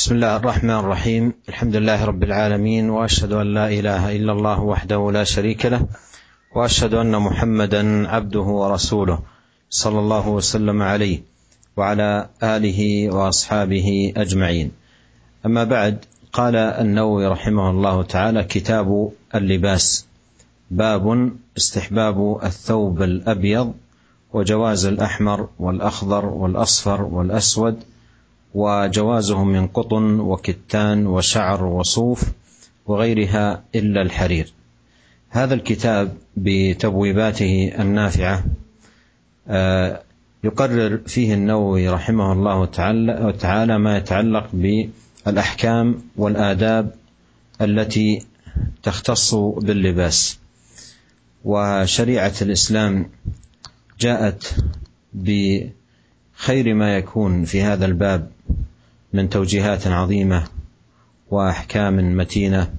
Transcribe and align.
بسم 0.00 0.14
الله 0.14 0.36
الرحمن 0.36 0.70
الرحيم 0.70 1.32
الحمد 1.48 1.76
لله 1.76 2.04
رب 2.04 2.22
العالمين 2.22 2.90
واشهد 2.90 3.32
ان 3.32 3.54
لا 3.54 3.68
اله 3.68 4.16
الا 4.16 4.32
الله 4.32 4.60
وحده 4.60 5.10
لا 5.12 5.24
شريك 5.24 5.66
له 5.66 5.86
واشهد 6.56 6.94
ان 6.94 7.16
محمدا 7.16 8.08
عبده 8.08 8.40
ورسوله 8.40 9.18
صلى 9.70 9.98
الله 9.98 10.28
وسلم 10.28 10.82
عليه 10.82 11.22
وعلى 11.76 12.28
اله 12.42 13.10
واصحابه 13.14 14.12
اجمعين 14.16 14.72
اما 15.46 15.64
بعد 15.64 16.04
قال 16.32 16.56
النووي 16.56 17.26
رحمه 17.26 17.70
الله 17.70 18.02
تعالى 18.02 18.44
كتاب 18.44 19.12
اللباس 19.34 20.06
باب 20.70 21.32
استحباب 21.56 22.40
الثوب 22.42 23.02
الابيض 23.02 23.74
وجواز 24.32 24.86
الاحمر 24.86 25.48
والاخضر 25.58 26.26
والاصفر 26.26 27.02
والاسود 27.02 27.82
وجوازه 28.54 29.44
من 29.44 29.66
قطن 29.66 30.20
وكتان 30.20 31.06
وشعر 31.06 31.64
وصوف 31.64 32.24
وغيرها 32.86 33.62
إلا 33.74 34.02
الحرير. 34.02 34.52
هذا 35.30 35.54
الكتاب 35.54 36.16
بتبويباته 36.36 37.72
النافعة 37.78 38.44
آه، 39.48 40.02
يقرر 40.44 41.00
فيه 41.06 41.34
النووي 41.34 41.88
رحمه 41.88 42.32
الله 42.32 42.64
تعالى 43.32 43.78
ما 43.78 43.96
يتعلق 43.96 44.48
بالأحكام 44.52 46.02
والآداب 46.16 46.94
التي 47.60 48.22
تختص 48.82 49.34
باللباس. 49.34 50.38
وشريعة 51.44 52.34
الإسلام 52.42 53.10
جاءت 54.00 54.54
بخير 56.40 56.74
ما 56.74 56.96
يكون 56.96 57.44
في 57.44 57.62
هذا 57.62 57.86
الباب 57.86 58.30
من 59.12 59.28
توجيهات 59.28 59.86
عظيمة 59.86 60.44
وأحكام 61.30 62.16
متينة 62.16 62.70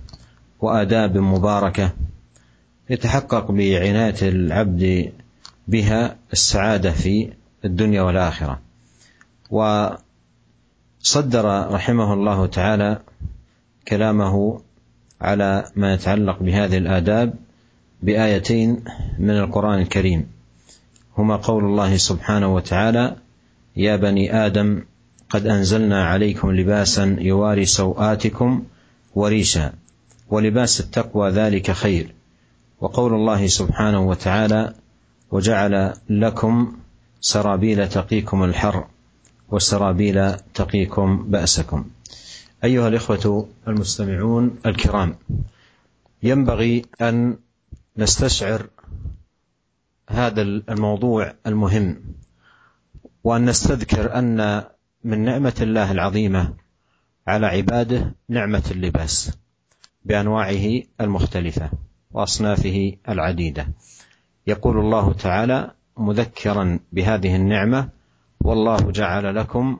وآداب 0.59 1.17
مباركة 1.17 1.93
يتحقق 2.89 3.51
بعناية 3.51 4.15
العبد 4.21 5.11
بها 5.67 6.15
السعادة 6.33 6.91
في 6.91 7.33
الدنيا 7.65 8.01
والآخرة. 8.01 8.59
وصدر 9.49 10.01
رحمه 11.71 12.13
الله 12.13 12.45
تعالى 12.45 12.99
كلامه 13.87 14.61
على 15.21 15.71
ما 15.75 15.93
يتعلق 15.93 16.43
بهذه 16.43 16.77
الآداب 16.77 17.33
بآيتين 18.03 18.83
من 19.19 19.37
القرآن 19.37 19.81
الكريم. 19.81 20.27
هما 21.17 21.35
قول 21.35 21.63
الله 21.63 21.97
سبحانه 21.97 22.55
وتعالى 22.55 23.15
يا 23.75 23.95
بني 23.95 24.45
آدم 24.45 24.83
قد 25.29 25.47
أنزلنا 25.47 26.05
عليكم 26.05 26.51
لباسا 26.51 27.17
يواري 27.19 27.65
سوآتكم 27.65 28.63
وريشا 29.15 29.73
ولباس 30.29 30.79
التقوى 30.79 31.29
ذلك 31.29 31.71
خير. 31.71 32.13
وقول 32.81 33.13
الله 33.13 33.47
سبحانه 33.47 33.99
وتعالى 33.99 34.73
وجعل 35.31 35.93
لكم 36.09 36.77
سرابيل 37.21 37.89
تقيكم 37.89 38.43
الحر 38.43 38.87
وسرابيل 39.49 40.33
تقيكم 40.53 41.23
بأسكم. 41.27 41.85
أيها 42.63 42.87
الإخوة 42.87 43.49
المستمعون 43.67 44.59
الكرام 44.65 45.15
ينبغي 46.23 46.85
أن 47.01 47.37
نستشعر 47.97 48.67
هذا 50.09 50.41
الموضوع 50.41 51.33
المهم. 51.47 51.97
وأن 53.23 53.45
نستذكر 53.45 54.15
أن 54.17 54.63
من 55.03 55.23
نعمة 55.23 55.55
الله 55.61 55.91
العظيمة 55.91 56.53
على 57.27 57.47
عباده 57.47 58.15
نعمة 58.29 58.63
اللباس 58.71 59.37
بأنواعه 60.05 60.81
المختلفة 61.01 61.69
وأصنافه 62.11 62.93
العديدة. 63.09 63.67
يقول 64.47 64.77
الله 64.79 65.13
تعالى 65.13 65.71
مذكرا 65.97 66.79
بهذه 66.91 67.35
النعمة 67.35 67.89
والله 68.41 68.91
جعل 68.91 69.35
لكم 69.35 69.79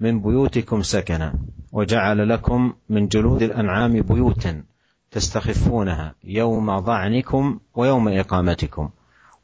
من 0.00 0.22
بيوتكم 0.22 0.82
سكنا 0.82 1.34
وجعل 1.72 2.28
لكم 2.28 2.72
من 2.88 3.08
جلود 3.08 3.42
الأنعام 3.42 4.00
بيوتا 4.02 4.64
تستخفونها 5.10 6.14
يوم 6.24 6.80
ظعنكم 6.80 7.60
ويوم 7.74 8.08
إقامتكم 8.08 8.90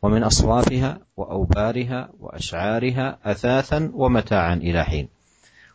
ومن 0.03 0.23
أصوافها 0.23 0.99
وأوبارها 1.17 2.09
وأشعارها 2.21 3.19
أثاثا 3.25 3.91
ومتاعا 3.95 4.55
إلى 4.55 4.85
حين. 4.85 5.09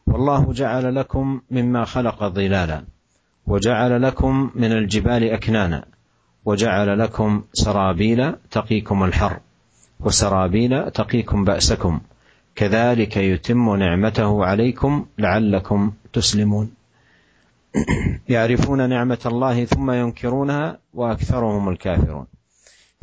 والله 0.08 0.54
جعل 0.54 0.96
لكم 0.96 1.42
مما 1.52 1.86
خلق 1.86 2.24
ظلالا 2.24 2.84
وجعل 3.48 4.02
لكم 4.02 4.52
من 4.56 4.72
الجبال 4.72 5.24
أكنانا 5.24 5.86
وجعل 6.46 7.00
لكم 7.00 7.44
سرابيل 7.54 8.36
تقيكم 8.52 9.04
الحر 9.04 9.40
وسرابيل 10.00 10.92
تقيكم 10.92 11.44
بأسكم. 11.44 12.00
كذلك 12.56 13.18
يتم 13.18 13.76
نعمته 13.76 14.46
عليكم 14.46 15.06
لعلكم 15.18 15.94
تسلمون. 16.14 16.72
يعرفون 18.30 18.90
نعمة 18.90 19.20
الله 19.26 19.66
ثم 19.66 19.92
ينكرونها 19.92 20.78
وأكثرهم 20.94 21.70
الكافرون. 21.70 22.26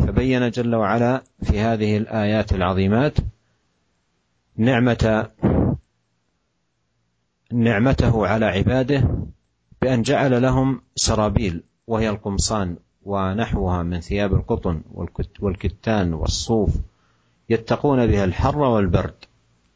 فبين 0.06 0.50
جل 0.50 0.74
وعلا 0.74 1.22
في 1.42 1.60
هذه 1.60 1.96
الآيات 1.96 2.52
العظيمات 2.52 3.16
نعمة 4.56 5.30
نعمته 7.52 8.26
على 8.26 8.46
عباده 8.46 9.08
بأن 9.82 10.02
جعل 10.02 10.42
لهم 10.42 10.80
سرابيل 10.96 11.62
وهي 11.86 12.10
القمصان 12.10 12.76
ونحوها 13.02 13.82
من 13.82 14.00
ثياب 14.00 14.34
القطن 14.34 14.82
والكتان 15.40 16.14
والصوف 16.14 16.76
يتقون 17.50 18.06
بها 18.06 18.24
الحر 18.24 18.58
والبرد 18.58 19.14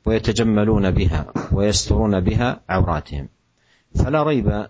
ويتجملون 0.07 0.91
بها 0.91 1.33
ويسترون 1.53 2.21
بها 2.21 2.61
عوراتهم. 2.69 3.29
فلا 3.95 4.23
ريب 4.23 4.67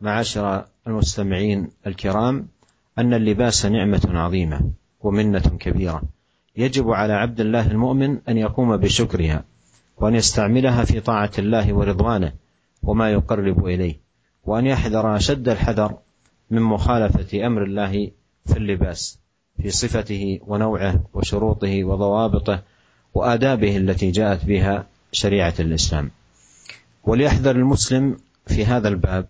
معاشر 0.00 0.66
المستمعين 0.86 1.70
الكرام 1.86 2.48
أن 2.98 3.14
اللباس 3.14 3.66
نعمة 3.66 4.08
عظيمة 4.08 4.70
ومنة 5.00 5.56
كبيرة. 5.60 6.02
يجب 6.56 6.90
على 6.90 7.12
عبد 7.12 7.40
الله 7.40 7.70
المؤمن 7.70 8.18
أن 8.28 8.38
يقوم 8.38 8.76
بشكرها 8.76 9.44
وأن 9.96 10.14
يستعملها 10.14 10.84
في 10.84 11.00
طاعة 11.00 11.30
الله 11.38 11.72
ورضوانه 11.72 12.32
وما 12.82 13.10
يقرب 13.10 13.66
إليه 13.66 13.96
وأن 14.44 14.66
يحذر 14.66 15.16
أشد 15.16 15.48
الحذر 15.48 15.94
من 16.50 16.62
مخالفة 16.62 17.46
أمر 17.46 17.64
الله 17.64 18.10
في 18.46 18.56
اللباس 18.56 19.18
في 19.62 19.70
صفته 19.70 20.40
ونوعه 20.46 21.04
وشروطه 21.14 21.84
وضوابطه 21.84 22.62
وآدابه 23.14 23.76
التي 23.76 24.10
جاءت 24.10 24.44
بها 24.44 24.86
شريعة 25.12 25.54
الإسلام. 25.60 26.10
وليحذر 27.04 27.56
المسلم 27.56 28.16
في 28.46 28.64
هذا 28.66 28.88
الباب 28.88 29.26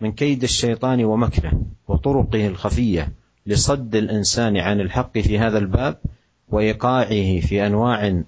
من 0.00 0.12
كيد 0.12 0.42
الشيطان 0.42 1.04
ومكره 1.04 1.60
وطرقه 1.88 2.46
الخفية 2.46 3.12
لصد 3.46 3.94
الإنسان 3.94 4.56
عن 4.56 4.80
الحق 4.80 5.18
في 5.18 5.38
هذا 5.38 5.58
الباب 5.58 5.98
وإيقاعه 6.48 7.40
في 7.40 7.66
أنواع 7.66 8.22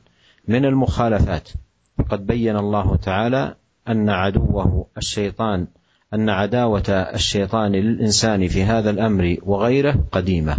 من 0.49 0.65
المخالفات. 0.65 1.49
فقد 1.99 2.27
بين 2.27 2.57
الله 2.57 2.97
تعالى 2.97 3.55
أن 3.89 4.09
عدوه 4.09 4.87
الشيطان 4.99 5.67
أن 6.15 6.29
عداوة 6.31 6.91
الشيطان 6.91 7.73
للإنسان 7.73 8.49
في 8.49 8.63
هذا 8.63 8.91
الأمر 8.91 9.37
وغيره 9.43 10.05
قديمة. 10.13 10.59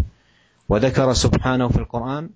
وذكر 0.69 1.13
سبحانه 1.13 1.67
في 1.67 1.77
القرآن 1.77 2.29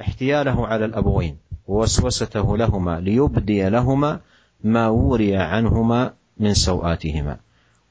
احتياله 0.00 0.66
على 0.66 0.84
الأبوين 0.84 1.36
ووسوسته 1.66 2.56
لهما 2.56 3.00
ليبدي 3.00 3.68
لهما 3.68 4.20
ما 4.64 4.88
وري 4.88 5.36
عنهما 5.36 6.14
من 6.36 6.54
سوآتهما. 6.54 7.38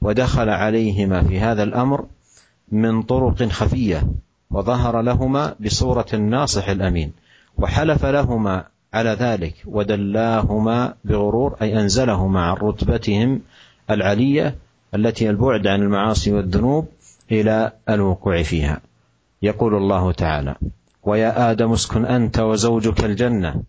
ودخل 0.02 0.48
عليهما 0.48 1.22
في 1.22 1.40
هذا 1.40 1.62
الأمر 1.62 2.06
من 2.72 3.02
طرق 3.02 3.42
خفية 3.42 4.02
وظهر 4.50 5.00
لهما 5.00 5.54
بصورة 5.60 6.06
الناصح 6.14 6.68
الأمين 6.68 7.12
وحلف 7.58 8.04
لهما 8.04 8.64
على 8.94 9.10
ذلك 9.10 9.54
ودلاهما 9.66 10.94
بغرور 11.04 11.56
أي 11.62 11.80
أنزلهما 11.80 12.40
عن 12.40 12.56
رتبتهم 12.56 13.40
العلية 13.90 14.56
التي 14.94 15.30
البعد 15.30 15.66
عن 15.66 15.82
المعاصي 15.82 16.32
والذنوب 16.32 16.88
إلى 17.30 17.72
الوقوع 17.88 18.42
فيها. 18.42 18.80
يقول 19.42 19.74
الله 19.74 20.12
تعالى 20.12 20.54
ويا 21.02 21.50
آدم 21.50 21.72
اسكن 21.72 22.04
أنت 22.04 22.38
وزوجك 22.38 23.04
الجنة 23.04 23.62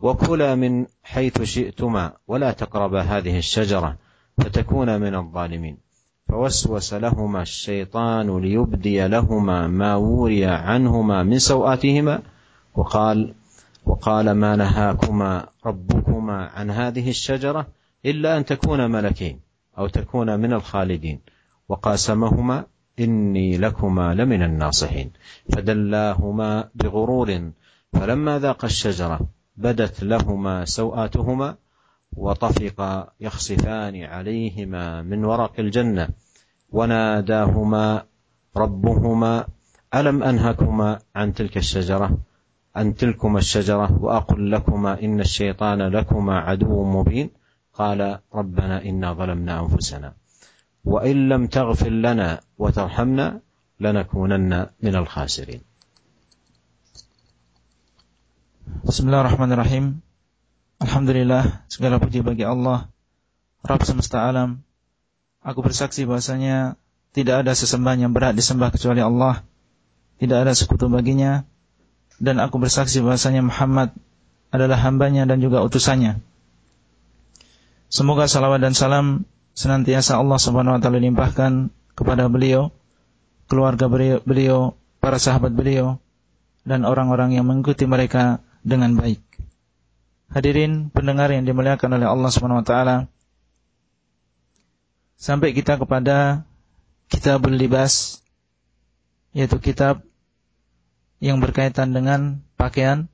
وكلا 0.00 0.54
من 0.54 0.86
حيث 1.02 1.42
شئتما 1.42 2.12
ولا 2.28 2.50
تقربا 2.50 3.00
هذه 3.00 3.38
الشجرة 3.38 3.96
فتكونا 4.38 4.98
من 4.98 5.14
الظالمين. 5.14 5.76
فوسوس 6.28 6.94
لهما 6.94 7.42
الشيطان 7.42 8.38
ليبدي 8.40 9.08
لهما 9.08 9.66
ما 9.66 9.94
وري 9.94 10.44
عنهما 10.44 11.22
من 11.22 11.38
سوآتهما 11.38 12.22
وقال 12.74 13.34
وقال 13.86 14.30
ما 14.30 14.56
نهاكما 14.56 15.46
ربكما 15.66 16.46
عن 16.46 16.70
هذه 16.70 17.10
الشجرة 17.10 17.66
إلا 18.06 18.38
أن 18.38 18.44
تكون 18.44 18.90
ملكين 18.90 19.40
أو 19.78 19.88
تكون 19.88 20.40
من 20.40 20.52
الخالدين. 20.52 21.20
وقاسمهما 21.68 22.64
إني 23.00 23.58
لكما 23.58 24.14
لمن 24.14 24.42
الناصحين. 24.42 25.10
فدلاهما 25.52 26.68
بغرور 26.74 27.50
فلما 27.92 28.38
ذاق 28.38 28.64
الشجرة 28.64 29.20
بدت 29.56 30.04
لهما 30.04 30.64
سوآتهما 30.64 31.56
وطفقا 32.16 33.12
يخصفان 33.20 34.02
عليهما 34.02 35.02
من 35.02 35.24
ورق 35.24 35.60
الجنة 35.60 36.08
وناداهما 36.70 38.02
ربهما 38.56 39.46
ألم 39.94 40.22
أنهكما 40.22 40.98
عن 41.16 41.34
تلك 41.34 41.56
الشجرة؟ 41.56 42.18
عن 42.76 42.94
تلكما 42.94 43.38
الشجرة 43.38 44.02
وأقل 44.02 44.50
لكما 44.50 45.02
إن 45.02 45.20
الشيطان 45.20 45.82
لكما 45.82 46.38
عدو 46.38 46.84
مبين. 46.84 47.30
قال 47.74 48.18
ربنا 48.34 48.84
إنا 48.84 49.12
ظلمنا 49.12 49.60
أنفسنا 49.60 50.14
وإن 50.84 51.28
لم 51.28 51.46
تغفر 51.46 51.88
لنا 51.88 52.40
وترحمنا 52.58 53.40
لنكونن 53.80 54.66
من 54.82 54.94
الخاسرين. 54.96 55.60
Bismillahirrahmanirrahim 58.84 60.03
Alhamdulillah 60.84 61.64
segala 61.72 61.96
puji 61.96 62.20
bagi 62.20 62.44
Allah 62.44 62.92
Rabb 63.64 63.88
semesta 63.88 64.20
alam. 64.28 64.60
Aku 65.40 65.64
bersaksi 65.64 66.04
bahasanya 66.04 66.76
tidak 67.16 67.48
ada 67.48 67.56
sesembahan 67.56 68.04
yang 68.04 68.12
berat 68.12 68.36
disembah 68.36 68.68
kecuali 68.68 69.00
Allah. 69.00 69.40
Tidak 70.20 70.36
ada 70.36 70.52
sekutu 70.52 70.92
baginya. 70.92 71.48
Dan 72.20 72.44
aku 72.44 72.60
bersaksi 72.60 73.00
bahasanya 73.00 73.40
Muhammad 73.40 73.96
adalah 74.52 74.76
hambanya 74.84 75.24
dan 75.24 75.40
juga 75.40 75.64
utusannya. 75.64 76.20
Semoga 77.88 78.28
salawat 78.28 78.60
dan 78.60 78.76
salam 78.76 79.24
senantiasa 79.56 80.20
Allah 80.20 80.36
subhanahu 80.36 80.76
wa 80.76 80.80
ta'ala 80.84 81.00
limpahkan 81.00 81.72
kepada 81.96 82.28
beliau 82.28 82.68
Keluarga 83.44 83.88
beliau, 83.92 84.18
beliau 84.24 84.58
para 85.00 85.16
sahabat 85.16 85.52
beliau 85.56 85.96
Dan 86.68 86.84
orang-orang 86.84 87.32
yang 87.32 87.48
mengikuti 87.48 87.88
mereka 87.88 88.44
dengan 88.60 88.96
baik. 88.96 89.23
Hadirin 90.34 90.90
pendengar 90.90 91.30
yang 91.30 91.46
dimuliakan 91.46 91.94
oleh 91.94 92.10
Allah 92.10 92.30
Subhanahu 92.34 92.58
wa 92.58 92.66
taala. 92.66 92.96
Sampai 95.14 95.54
kita 95.54 95.78
kepada 95.78 96.42
Kitabul 97.06 97.54
Libas 97.54 98.18
yaitu 99.30 99.62
kitab 99.62 100.02
yang 101.22 101.38
berkaitan 101.38 101.94
dengan 101.94 102.42
pakaian 102.58 103.06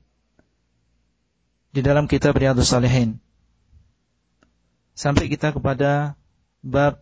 di 1.73 1.81
dalam 1.85 2.09
kitab 2.09 2.37
Riyadhus 2.37 2.73
Salihin. 2.73 3.21
Sampai 4.97 5.29
kita 5.29 5.53
kepada 5.53 6.17
bab 6.61 7.01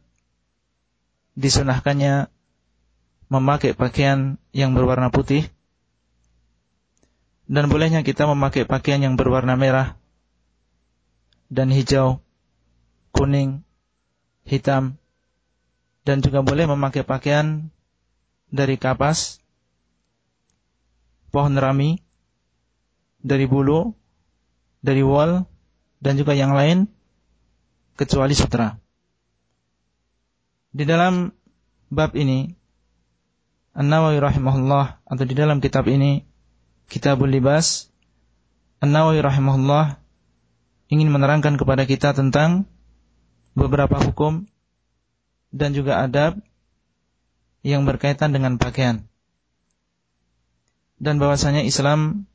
disunahkannya 1.40 2.28
memakai 3.32 3.72
pakaian 3.72 4.36
yang 4.56 4.76
berwarna 4.76 5.12
putih 5.12 5.48
dan 7.50 7.68
bolehnya 7.68 8.04
kita 8.04 8.28
memakai 8.28 8.64
pakaian 8.64 9.04
yang 9.04 9.16
berwarna 9.20 9.56
merah 9.60 9.99
dan 11.50 11.74
hijau, 11.74 12.22
kuning, 13.12 13.66
hitam, 14.46 15.02
dan 16.06 16.22
juga 16.22 16.46
boleh 16.46 16.70
memakai 16.70 17.02
pakaian 17.02 17.74
dari 18.54 18.78
kapas, 18.78 19.42
pohon 21.34 21.58
rami, 21.58 22.02
dari 23.22 23.46
bulu, 23.50 23.94
dari 24.82 25.02
wol, 25.02 25.46
dan 26.00 26.14
juga 26.16 26.38
yang 26.38 26.54
lain, 26.54 26.90
kecuali 28.00 28.34
sutra. 28.38 28.80
Di 30.70 30.86
dalam 30.86 31.34
bab 31.90 32.14
ini, 32.14 32.54
An-Nawawi 33.74 34.18
rahimahullah, 34.22 34.86
atau 35.06 35.24
di 35.26 35.36
dalam 35.38 35.62
kitab 35.62 35.90
ini, 35.90 36.26
Kitabul 36.90 37.30
Libas, 37.30 37.94
An-Nawawi 38.82 39.22
rahimahullah 39.22 40.02
ingin 40.90 41.14
menerangkan 41.14 41.56
kepada 41.56 41.86
kita 41.86 42.18
tentang 42.18 42.66
beberapa 43.54 44.02
hukum 44.02 44.50
dan 45.54 45.74
juga 45.78 46.02
adab 46.02 46.42
yang 47.62 47.86
berkaitan 47.86 48.34
dengan 48.34 48.58
pakaian. 48.58 49.06
Dan 51.00 51.22
bahwasanya 51.22 51.64
Islam 51.64 52.28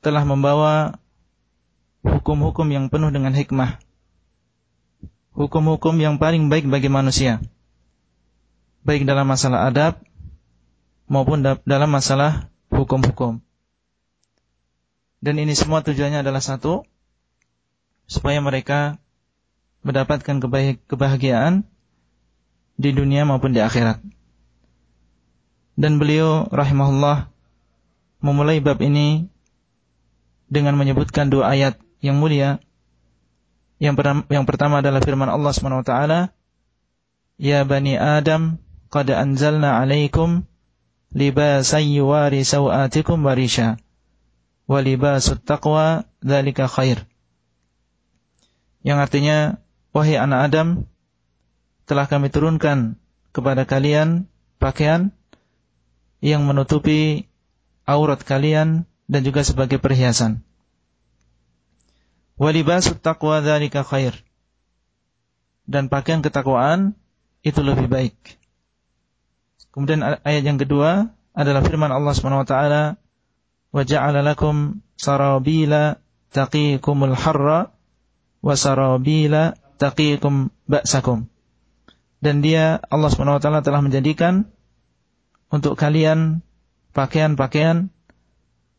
telah 0.00 0.24
membawa 0.24 0.96
hukum-hukum 2.04 2.68
yang 2.68 2.86
penuh 2.88 3.12
dengan 3.12 3.32
hikmah. 3.32 3.80
Hukum-hukum 5.34 5.98
yang 5.98 6.16
paling 6.16 6.46
baik 6.48 6.70
bagi 6.70 6.88
manusia. 6.88 7.42
Baik 8.84 9.08
dalam 9.08 9.26
masalah 9.26 9.66
adab 9.68 9.98
maupun 11.08 11.42
dalam 11.42 11.90
masalah 11.90 12.48
hukum-hukum. 12.70 13.40
Dan 15.24 15.40
ini 15.40 15.56
semua 15.56 15.80
tujuannya 15.80 16.20
adalah 16.20 16.44
satu, 16.44 16.84
supaya 18.04 18.44
mereka 18.44 19.00
mendapatkan 19.80 20.36
kebahagiaan 20.84 21.64
di 22.76 22.92
dunia 22.92 23.24
maupun 23.24 23.56
di 23.56 23.64
akhirat. 23.64 24.04
Dan 25.80 25.96
beliau 25.96 26.44
rahimahullah 26.52 27.32
memulai 28.20 28.60
bab 28.60 28.84
ini 28.84 29.32
dengan 30.52 30.76
menyebutkan 30.76 31.32
dua 31.32 31.56
ayat 31.56 31.80
yang 32.04 32.20
mulia. 32.20 32.60
Yang, 33.80 33.96
pertama, 33.96 34.20
yang 34.28 34.44
pertama 34.44 34.74
adalah 34.84 35.00
firman 35.00 35.32
Allah 35.32 35.56
Subhanahu 35.56 35.88
wa 35.88 36.28
"Ya 37.40 37.64
bani 37.64 37.96
Adam, 37.96 38.60
qad 38.92 39.08
anzalna 39.08 39.80
'alaikum 39.80 40.44
libasan 41.16 41.88
yuwari 41.88 42.44
sawatikum 42.44 43.24
warisha 43.24 43.80
wa 44.64 44.78
libasut 44.80 45.40
taqwa 45.44 46.08
dzalika 46.24 46.68
khair. 46.68 47.04
Yang 48.84 48.98
artinya 49.00 49.36
wahai 49.96 50.16
anak 50.20 50.40
Adam 50.52 50.68
telah 51.84 52.08
kami 52.08 52.32
turunkan 52.32 52.96
kepada 53.32 53.68
kalian 53.68 54.28
pakaian 54.60 55.12
yang 56.24 56.48
menutupi 56.48 57.28
aurat 57.84 58.20
kalian 58.24 58.88
dan 59.04 59.20
juga 59.20 59.44
sebagai 59.44 59.76
perhiasan. 59.76 60.40
Wa 62.40 62.50
libasut 62.50 63.00
taqwa 63.00 63.44
dzalika 63.44 63.84
khair. 63.84 64.16
Dan 65.64 65.88
pakaian 65.88 66.20
ketakwaan 66.20 66.92
itu 67.40 67.60
lebih 67.64 67.88
baik. 67.88 68.16
Kemudian 69.72 70.04
ayat 70.04 70.44
yang 70.44 70.60
kedua 70.60 71.12
adalah 71.32 71.64
firman 71.64 71.88
Allah 71.90 72.12
Subhanahu 72.12 72.44
wa 72.44 72.48
taala, 72.48 72.82
"Wa 73.74 73.82
ja'ala 73.82 74.22
lakum 74.22 74.86
sarabila 74.94 75.98
taqikumul 76.30 77.18
harra 77.18 77.74
wa 78.38 78.54
sarabila 78.54 79.58
taqikum 79.82 80.54
ba'sakum." 80.70 81.26
Dan 82.22 82.40
dia 82.40 82.78
Allah 82.88 83.10
Subhanahu 83.10 83.36
wa 83.36 83.42
taala 83.42 83.60
telah 83.66 83.82
menjadikan 83.82 84.46
untuk 85.50 85.74
kalian 85.74 86.40
pakaian-pakaian 86.94 87.90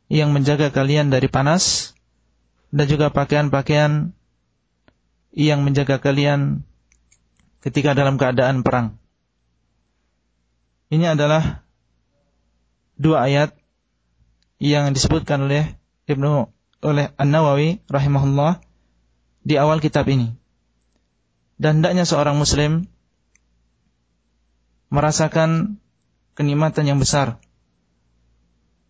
yang 0.07 0.29
menjaga 0.31 0.71
kalian 0.71 1.11
dari 1.11 1.27
panas 1.27 1.93
dan 2.71 2.85
juga 2.87 3.11
pakaian-pakaian 3.11 4.15
yang 5.35 5.59
menjaga 5.61 5.99
kalian 5.99 6.63
ketika 7.59 7.91
dalam 7.97 8.15
keadaan 8.15 8.63
perang. 8.63 8.95
Ini 10.93 11.17
adalah 11.17 11.65
dua 12.95 13.25
ayat 13.27 13.51
yang 14.59 14.95
disebutkan 14.95 15.45
oleh 15.45 15.75
Ibnu 16.05 16.47
oleh 16.85 17.11
An-Nawawi 17.17 17.81
rahimahullah 17.89 18.61
di 19.41 19.55
awal 19.57 19.81
kitab 19.81 20.05
ini. 20.07 20.37
Dan 21.55 21.79
hendaknya 21.79 22.03
seorang 22.03 22.35
muslim 22.35 22.85
merasakan 24.91 25.79
kenikmatan 26.35 26.85
yang 26.85 26.99
besar 26.99 27.39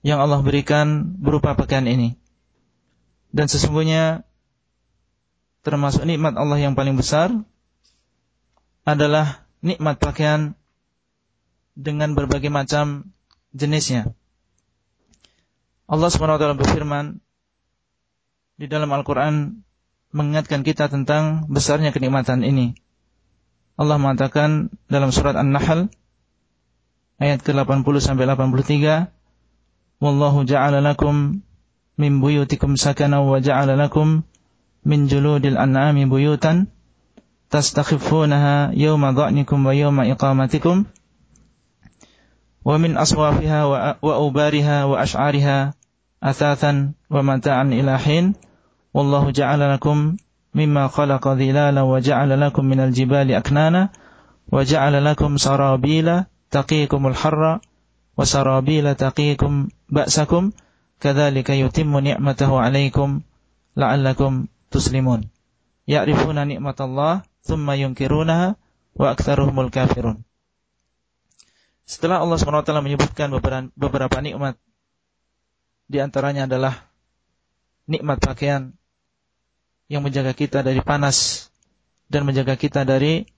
yang 0.06 0.22
Allah 0.22 0.42
berikan 0.46 1.18
berupa 1.18 1.58
pakaian 1.58 1.90
ini. 1.90 2.18
Dan 3.34 3.50
sesungguhnya 3.50 4.22
termasuk 5.66 6.06
nikmat 6.06 6.38
Allah 6.38 6.62
yang 6.62 6.78
paling 6.78 6.94
besar 6.94 7.34
adalah 8.86 9.50
nikmat 9.66 9.98
pakaian 9.98 10.54
dengan 11.74 12.14
berbagai 12.14 12.54
macam 12.54 13.12
jenisnya. 13.52 14.14
Allah 15.86 16.10
SWT 16.10 16.58
berfirman 16.58 17.22
di 18.58 18.66
dalam 18.66 18.90
Al-Quran 18.90 19.62
mengingatkan 20.16 20.64
kita 20.64 20.90
tentang 20.90 21.46
besarnya 21.52 21.92
kenikmatan 21.92 22.42
ini. 22.42 22.74
Allah 23.76 24.00
mengatakan 24.00 24.72
dalam 24.88 25.12
surat 25.12 25.36
An-Nahl 25.36 25.92
ayat 27.20 27.44
ke-80 27.44 27.96
sampai 28.00 28.26
83, 28.26 29.12
"Wallahu 30.00 30.48
ja'ala 30.48 30.80
lakum 30.80 31.44
min 32.00 32.14
buyutikum 32.24 32.80
sakana 32.80 33.22
wa 33.22 33.38
ja'ala 33.44 33.76
lakum 33.76 34.24
min 34.88 35.12
juludil 35.12 35.60
an'ami 35.60 36.08
buyutan 36.08 36.72
tastakhifunaha 37.52 38.72
yawma 38.74 39.12
dha'nikum 39.12 39.64
wa 39.64 39.74
yawma 39.76 40.08
iqamatikum 40.08 40.88
wa 42.66 42.76
min 42.82 42.98
aswafiha 42.98 43.60
wa 44.02 44.14
ubariha 44.26 44.90
wa 44.90 44.98
ash'ariha 45.06 45.78
athathan 46.18 46.98
wa 47.14 47.22
mata'an 47.22 47.70
ila 47.70 48.02
hin 48.02 48.34
wallahu 48.90 49.30
ja'ala 49.30 49.78
lakum 49.78 50.18
mimma 50.58 50.90
khalaqa 50.90 51.38
dhilala 51.38 51.86
wa 51.86 52.02
ja'ala 52.02 52.34
lakum 52.34 52.66
minal 52.66 52.90
jibali 52.90 53.38
aknana 53.38 53.94
wa 54.50 54.66
ja'ala 54.66 54.98
lakum 54.98 55.38
sarabila 55.38 56.26
taqikumul 56.50 57.14
harra 57.14 57.62
wa 58.18 58.24
sarabila 58.26 58.98
taqikum 58.98 59.70
ba'sakum 59.92 60.50
kadzalika 60.98 61.54
yutimmu 61.54 62.02
ni'matahu 62.02 62.58
'alaikum 62.58 63.22
la'allakum 63.78 64.50
tuslimun 64.74 65.30
ya'rifuna 65.86 66.50
ni'matallah 66.50 67.28
thumma 67.46 67.78
yunkirunaha 67.78 68.58
wa 68.96 69.06
aktsaruhumul 69.14 69.70
kafirun 69.70 70.24
setelah 71.86 72.18
Allah 72.22 72.42
SWT 72.42 72.74
menyebutkan 72.82 73.30
beberapa, 73.78 74.18
nikmat 74.18 74.58
di 75.86 76.02
antaranya 76.02 76.50
adalah 76.50 76.90
nikmat 77.86 78.18
pakaian 78.18 78.74
yang 79.86 80.02
menjaga 80.02 80.34
kita 80.34 80.66
dari 80.66 80.82
panas 80.82 81.50
dan 82.10 82.26
menjaga 82.26 82.58
kita 82.58 82.82
dari 82.90 83.30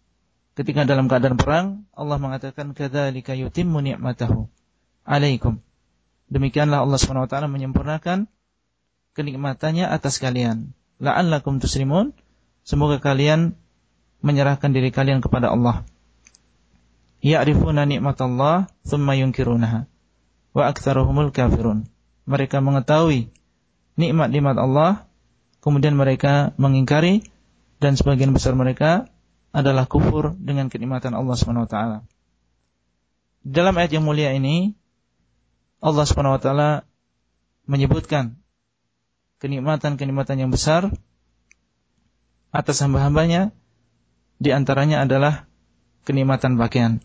ketika 0.56 0.88
dalam 0.88 1.12
keadaan 1.12 1.36
perang 1.36 1.84
Allah 1.92 2.16
mengatakan 2.16 2.72
kadzalika 2.72 3.36
yutimmu 3.36 3.84
ni'matahu 3.84 4.48
alaikum. 5.04 5.60
Demikianlah 6.32 6.88
Allah 6.88 7.00
SWT 7.00 7.36
menyempurnakan 7.52 8.32
kenikmatannya 9.16 9.92
atas 9.92 10.24
kalian. 10.24 10.72
La'allakum 11.04 11.60
tuslimun 11.60 12.16
semoga 12.64 13.04
kalian 13.04 13.60
menyerahkan 14.24 14.72
diri 14.72 14.96
kalian 14.96 15.20
kepada 15.20 15.52
Allah 15.52 15.84
ya'rifuna 17.28 17.84
nikmatallah 17.84 18.72
thumma 18.88 19.20
yunkirunaha 19.20 19.92
wa 20.56 20.64
aktsaruhumul 20.64 21.36
kafirun 21.36 21.92
mereka 22.28 22.60
mengetahui 22.60 23.32
nikmat-nikmat 23.98 24.56
Allah, 24.60 25.10
kemudian 25.64 25.98
mereka 25.98 26.54
mengingkari 26.60 27.26
dan 27.82 27.98
sebagian 27.98 28.36
besar 28.36 28.54
mereka 28.54 29.10
adalah 29.56 29.90
kufur 29.90 30.38
dengan 30.38 30.70
kenikmatan 30.70 31.18
Allah 31.18 31.36
Subhanahu 31.40 31.66
wa 31.66 31.72
taala. 31.72 31.98
Dalam 33.42 33.74
ayat 33.80 33.96
yang 33.96 34.06
mulia 34.06 34.36
ini 34.36 34.78
Allah 35.82 36.06
Subhanahu 36.06 36.38
wa 36.38 36.42
taala 36.42 36.70
menyebutkan 37.66 38.38
kenikmatan-kenikmatan 39.42 40.38
yang 40.46 40.52
besar 40.54 40.94
atas 42.52 42.78
hamba-hambanya 42.84 43.56
di 44.38 44.54
antaranya 44.54 45.08
adalah 45.08 45.50
kenikmatan 46.06 46.60
pakaian. 46.60 47.02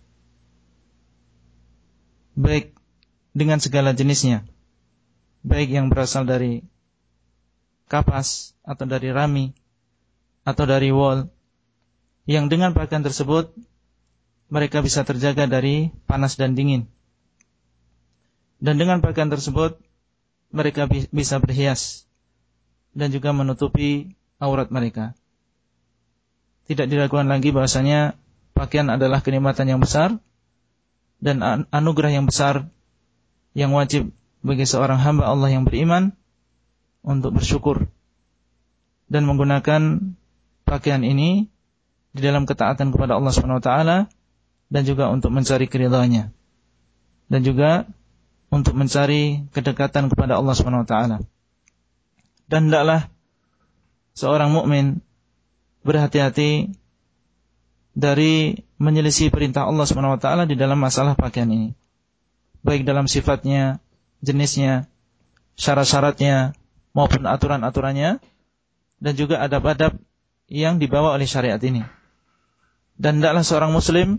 Baik 2.33 2.73
dengan 3.37 3.61
segala 3.61 3.93
jenisnya 3.97 4.45
baik 5.43 5.75
yang 5.75 5.91
berasal 5.91 6.23
dari 6.23 6.63
kapas 7.91 8.55
atau 8.63 8.87
dari 8.87 9.11
rami 9.11 9.53
atau 10.47 10.65
dari 10.65 10.95
wall 10.95 11.29
yang 12.25 12.47
dengan 12.47 12.73
pakaian 12.73 13.03
tersebut 13.03 13.51
mereka 14.49 14.81
bisa 14.81 15.03
terjaga 15.03 15.51
dari 15.51 15.91
panas 16.07 16.39
dan 16.39 16.55
dingin. 16.55 16.87
Dan 18.63 18.79
dengan 18.79 19.03
pakaian 19.03 19.27
tersebut 19.27 19.75
mereka 20.55 20.87
bisa 20.87 21.43
berhias 21.43 22.07
dan 22.95 23.11
juga 23.11 23.35
menutupi 23.35 24.15
aurat 24.39 24.71
mereka. 24.71 25.19
Tidak 26.71 26.87
diragukan 26.87 27.27
lagi 27.27 27.51
bahasanya 27.51 28.15
pakaian 28.55 28.87
adalah 28.87 29.19
kenikmatan 29.19 29.67
yang 29.67 29.81
besar 29.83 30.23
dan 31.23 31.67
anugerah 31.71 32.11
yang 32.11 32.27
besar 32.27 32.67
yang 33.55 33.71
wajib 33.71 34.11
bagi 34.43 34.67
seorang 34.67 34.99
hamba 34.99 35.31
Allah 35.31 35.55
yang 35.55 35.63
beriman 35.63 36.11
untuk 37.07 37.39
bersyukur 37.39 37.87
dan 39.07 39.23
menggunakan 39.25 40.13
pakaian 40.67 41.03
ini 41.07 41.47
di 42.13 42.21
dalam 42.21 42.43
ketaatan 42.43 42.91
kepada 42.91 43.17
Allah 43.17 43.31
Subhanahu 43.31 43.63
wa 43.63 43.65
taala 43.65 43.99
dan 44.67 44.83
juga 44.83 45.09
untuk 45.15 45.31
mencari 45.31 45.71
keridhaannya 45.71 46.35
dan 47.31 47.41
juga 47.41 47.87
untuk 48.53 48.77
mencari 48.77 49.49
kedekatan 49.49 50.13
kepada 50.13 50.37
Allah 50.37 50.53
Subhanahu 50.53 50.85
wa 50.85 50.89
taala. 50.89 51.17
Dan 52.45 52.69
hendaklah 52.69 53.09
seorang 54.13 54.53
mukmin 54.53 55.01
berhati-hati 55.89 56.77
dari 57.97 58.61
menyelisih 58.83 59.31
perintah 59.31 59.71
Allah 59.71 59.87
taala 60.19 60.43
di 60.43 60.59
dalam 60.59 60.83
masalah 60.83 61.15
pakaian 61.15 61.47
ini. 61.47 61.71
Baik 62.67 62.83
dalam 62.83 63.07
sifatnya 63.07 63.79
jenisnya, 64.19 64.91
syarat-syaratnya, 65.55 66.59
maupun 66.91 67.23
aturan-aturannya, 67.23 68.19
dan 68.99 69.13
juga 69.15 69.39
adab-adab 69.39 69.95
yang 70.51 70.83
dibawa 70.83 71.15
oleh 71.15 71.31
syariat 71.31 71.63
ini. 71.63 71.87
Dan 72.99 73.23
tidaklah 73.23 73.47
seorang 73.47 73.71
muslim 73.71 74.19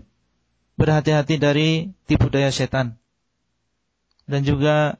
berhati-hati 0.80 1.36
dari 1.36 1.68
tipu 2.08 2.32
daya 2.32 2.48
setan. 2.48 2.96
Dan 4.24 4.44
juga 4.48 4.96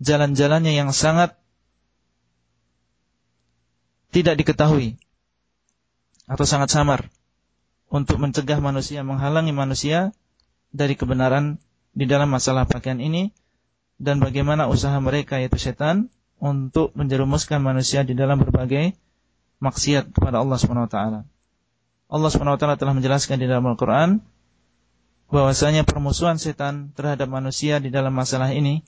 jalan-jalannya 0.00 0.72
yang 0.72 0.90
sangat 0.96 1.36
tidak 4.12 4.40
diketahui 4.40 5.00
atau 6.28 6.44
sangat 6.44 6.68
samar 6.72 7.08
untuk 7.92 8.16
mencegah 8.16 8.56
manusia, 8.64 9.04
menghalangi 9.04 9.52
manusia 9.52 10.16
dari 10.72 10.96
kebenaran 10.96 11.60
di 11.92 12.08
dalam 12.08 12.32
masalah 12.32 12.64
pakaian 12.64 12.96
ini 12.96 13.36
dan 14.00 14.16
bagaimana 14.16 14.64
usaha 14.72 14.96
mereka 14.96 15.36
yaitu 15.36 15.60
setan 15.60 16.08
untuk 16.40 16.96
menjerumuskan 16.96 17.60
manusia 17.60 18.00
di 18.00 18.16
dalam 18.16 18.40
berbagai 18.40 18.96
maksiat 19.60 20.16
kepada 20.16 20.40
Allah 20.40 20.56
Subhanahu 20.56 20.88
wa 20.88 20.92
taala. 20.92 21.20
Allah 22.08 22.30
Subhanahu 22.32 22.56
wa 22.56 22.60
taala 22.60 22.80
telah 22.80 22.96
menjelaskan 22.96 23.36
di 23.36 23.44
dalam 23.44 23.68
Al-Qur'an 23.68 24.24
bahwasanya 25.28 25.84
permusuhan 25.84 26.40
setan 26.40 26.96
terhadap 26.96 27.28
manusia 27.28 27.76
di 27.76 27.92
dalam 27.92 28.16
masalah 28.16 28.56
ini 28.56 28.80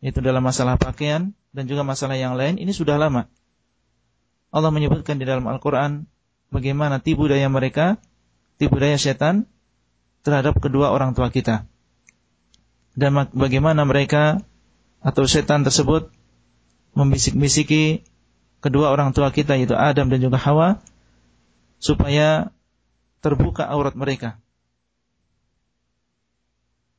yaitu 0.00 0.24
dalam 0.24 0.40
masalah 0.40 0.80
pakaian 0.80 1.36
dan 1.52 1.64
juga 1.68 1.84
masalah 1.84 2.16
yang 2.16 2.40
lain 2.40 2.56
ini 2.56 2.72
sudah 2.72 2.96
lama. 2.96 3.28
Allah 4.48 4.72
menyebutkan 4.72 5.20
di 5.20 5.28
dalam 5.28 5.44
Al-Qur'an 5.44 6.08
bagaimana 6.48 7.04
tipu 7.04 7.28
daya 7.28 7.46
mereka, 7.52 8.00
tipu 8.60 8.78
daya 8.78 8.98
setan 8.98 9.48
terhadap 10.24 10.56
kedua 10.58 10.90
orang 10.94 11.12
tua 11.12 11.28
kita 11.28 11.66
dan 12.94 13.26
bagaimana 13.34 13.82
mereka 13.82 14.38
atau 15.02 15.26
setan 15.26 15.66
tersebut 15.66 16.08
membisik-bisiki 16.94 18.06
kedua 18.62 18.94
orang 18.94 19.12
tua 19.12 19.34
kita 19.34 19.58
yaitu 19.58 19.74
Adam 19.74 20.08
dan 20.08 20.22
juga 20.22 20.38
Hawa 20.38 20.80
supaya 21.82 22.54
terbuka 23.20 23.66
aurat 23.68 23.92
mereka. 23.98 24.40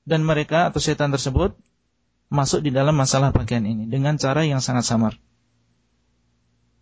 Dan 0.05 0.21
mereka 0.21 0.69
atau 0.69 0.77
setan 0.77 1.09
tersebut 1.09 1.57
masuk 2.29 2.61
di 2.61 2.69
dalam 2.69 2.93
masalah 2.93 3.33
pakaian 3.33 3.65
ini 3.65 3.89
dengan 3.89 4.21
cara 4.21 4.45
yang 4.45 4.61
sangat 4.61 4.85
samar. 4.85 5.17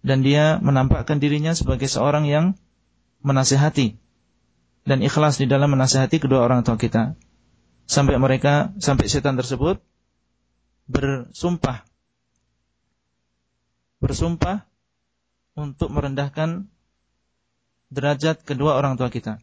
Dan 0.03 0.19
dia 0.19 0.59
menampakkan 0.59 1.23
dirinya 1.23 1.55
sebagai 1.55 1.87
seorang 1.87 2.27
yang 2.27 2.59
menasehati 3.23 4.02
dan 4.83 4.99
ikhlas 4.99 5.39
di 5.39 5.47
dalam 5.47 5.71
menasehati 5.71 6.19
kedua 6.19 6.43
orang 6.43 6.63
tua 6.67 6.75
kita 6.75 7.15
sampai 7.87 8.15
mereka 8.19 8.71
sampai 8.79 9.07
setan 9.07 9.35
tersebut 9.39 9.79
bersumpah 10.87 11.87
bersumpah 14.03 14.67
untuk 15.55 15.87
merendahkan 15.93 16.67
derajat 17.93 18.43
kedua 18.43 18.75
orang 18.75 18.99
tua 18.99 19.07
kita 19.07 19.39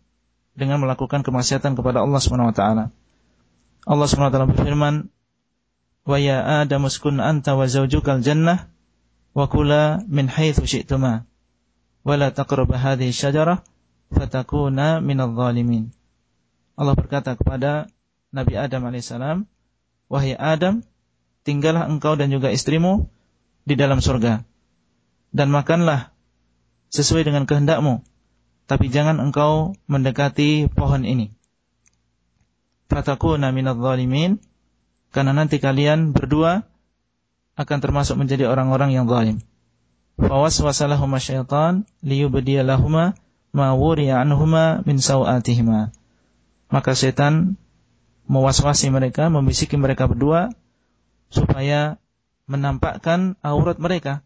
dengan 0.58 0.82
melakukan 0.82 1.22
kemaksiatan 1.22 1.78
kepada 1.78 2.02
Allah 2.02 2.20
Subhanahu 2.20 2.50
wa 2.50 2.56
taala. 2.56 2.84
Allah 3.86 4.06
Subhanahu 4.10 4.28
wa 4.28 4.34
taala 4.34 4.50
berfirman, 4.50 4.94
"Wa 6.04 6.18
ya 6.18 6.42
Adam 6.66 6.84
uskun 6.90 7.22
anta 7.22 7.54
wa 7.54 7.64
zawjukal 7.64 8.20
jannah 8.20 8.68
wa 9.32 9.46
kula 9.46 10.02
min 10.10 10.26
haitsu 10.26 10.66
syi'tuma 10.66 11.24
wa 12.02 12.14
la 12.18 12.34
taqrabu 12.34 12.74
hadhihi 12.74 13.14
syajarah 13.14 13.62
fatakuna 14.10 14.98
minadh 14.98 15.32
dhalimin." 15.32 15.94
Allah 16.74 16.94
berkata 16.98 17.34
kepada 17.34 17.90
Nabi 18.30 18.54
Adam 18.56 18.86
alaihissalam, 18.86 19.44
wahai 20.06 20.38
Adam, 20.38 20.86
tinggallah 21.42 21.86
engkau 21.90 22.14
dan 22.14 22.30
juga 22.30 22.50
istrimu 22.54 23.10
di 23.66 23.74
dalam 23.74 23.98
surga 23.98 24.46
dan 25.30 25.48
makanlah 25.50 26.10
sesuai 26.90 27.22
dengan 27.22 27.46
kehendakmu, 27.46 28.02
tapi 28.66 28.90
jangan 28.90 29.22
engkau 29.22 29.78
mendekati 29.86 30.66
pohon 30.70 31.06
ini. 31.06 31.30
Fatakuna 32.90 33.54
minadh 33.54 33.78
zalimin 33.78 34.42
karena 35.14 35.30
nanti 35.30 35.62
kalian 35.62 36.10
berdua 36.10 36.66
akan 37.54 37.78
termasuk 37.78 38.18
menjadi 38.18 38.50
orang-orang 38.50 38.90
yang 38.94 39.06
zalim. 39.06 39.38
fawaswasa 40.18 40.90
lahum 40.90 41.14
syaitan 41.16 41.86
liyubdiya 42.02 42.66
lahum 42.66 43.14
ma 43.50 43.74
anhuma 43.74 44.82
min 44.86 44.98
sawatihima. 45.02 45.90
Maka 46.70 46.92
setan 46.94 47.58
mewaswasi 48.30 48.94
mereka, 48.94 49.26
membisiki 49.26 49.74
mereka 49.74 50.06
berdua 50.06 50.54
supaya 51.30 51.98
menampakkan 52.46 53.34
aurat 53.42 53.78
mereka. 53.82 54.22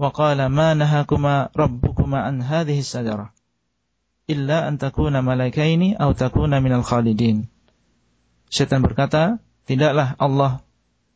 Wa 0.00 0.08
qala 0.08 0.48
ma 0.48 0.72
nahakuma 0.72 1.52
rabbukuma 1.52 2.24
an 2.24 2.40
hadhihi 2.40 2.80
sajarah 2.80 3.36
illa 4.30 4.70
an 4.70 4.78
takuna 4.78 5.26
malaikaini 5.26 5.98
aw 5.98 6.14
takuna 6.14 6.62
minal 6.62 6.86
khalidin. 6.86 7.50
Setan 8.46 8.86
berkata, 8.86 9.42
tidaklah 9.66 10.14
Allah 10.22 10.62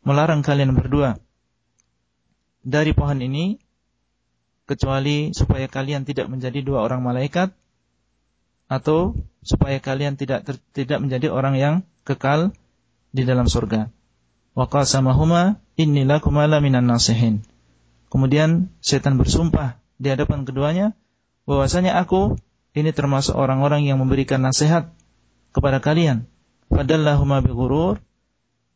melarang 0.02 0.42
kalian 0.42 0.74
berdua 0.74 1.16
dari 2.66 2.92
pohon 2.92 3.22
ini 3.22 3.58
kecuali 4.64 5.32
supaya 5.36 5.68
kalian 5.68 6.08
tidak 6.08 6.28
menjadi 6.32 6.64
dua 6.64 6.84
orang 6.84 7.04
malaikat 7.04 7.52
atau 8.68 9.12
supaya 9.44 9.76
kalian 9.78 10.16
tidak 10.16 10.48
ter, 10.48 10.56
tidak 10.72 11.04
menjadi 11.04 11.28
orang 11.28 11.54
yang 11.60 11.74
kekal 12.08 12.56
di 13.12 13.22
dalam 13.28 13.44
surga. 13.46 13.92
Wa 14.56 14.66
qasamahuma 14.66 15.60
inni 15.76 16.08
lakuma 16.08 16.48
minan 16.58 16.88
nasihin. 16.88 17.44
Kemudian 18.08 18.72
setan 18.80 19.20
bersumpah 19.20 19.76
di 19.98 20.08
hadapan 20.08 20.46
keduanya 20.46 20.94
bahwasanya 21.44 21.98
aku 22.00 22.40
ini 22.74 22.90
termasuk 22.90 23.36
orang-orang 23.36 23.86
yang 23.86 24.00
memberikan 24.00 24.42
nasihat 24.42 24.90
kepada 25.54 25.78
kalian. 25.78 26.26
Fadallahuma 26.72 27.44
bighurur 27.44 28.00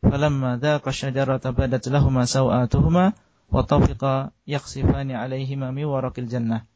falamma 0.05 0.61
dhaqa 0.61 0.91
syajarata 0.95 1.51
badat 1.51 1.83
lahuma 1.91 2.29
sawatuhuma 2.29 3.19
wa 3.49 3.65
tafiqa 3.65 4.37
yakhsifani 4.45 5.17
alaihima 5.17 5.73
mi 5.73 5.85
waraqil 5.89 6.29
jannah. 6.29 6.69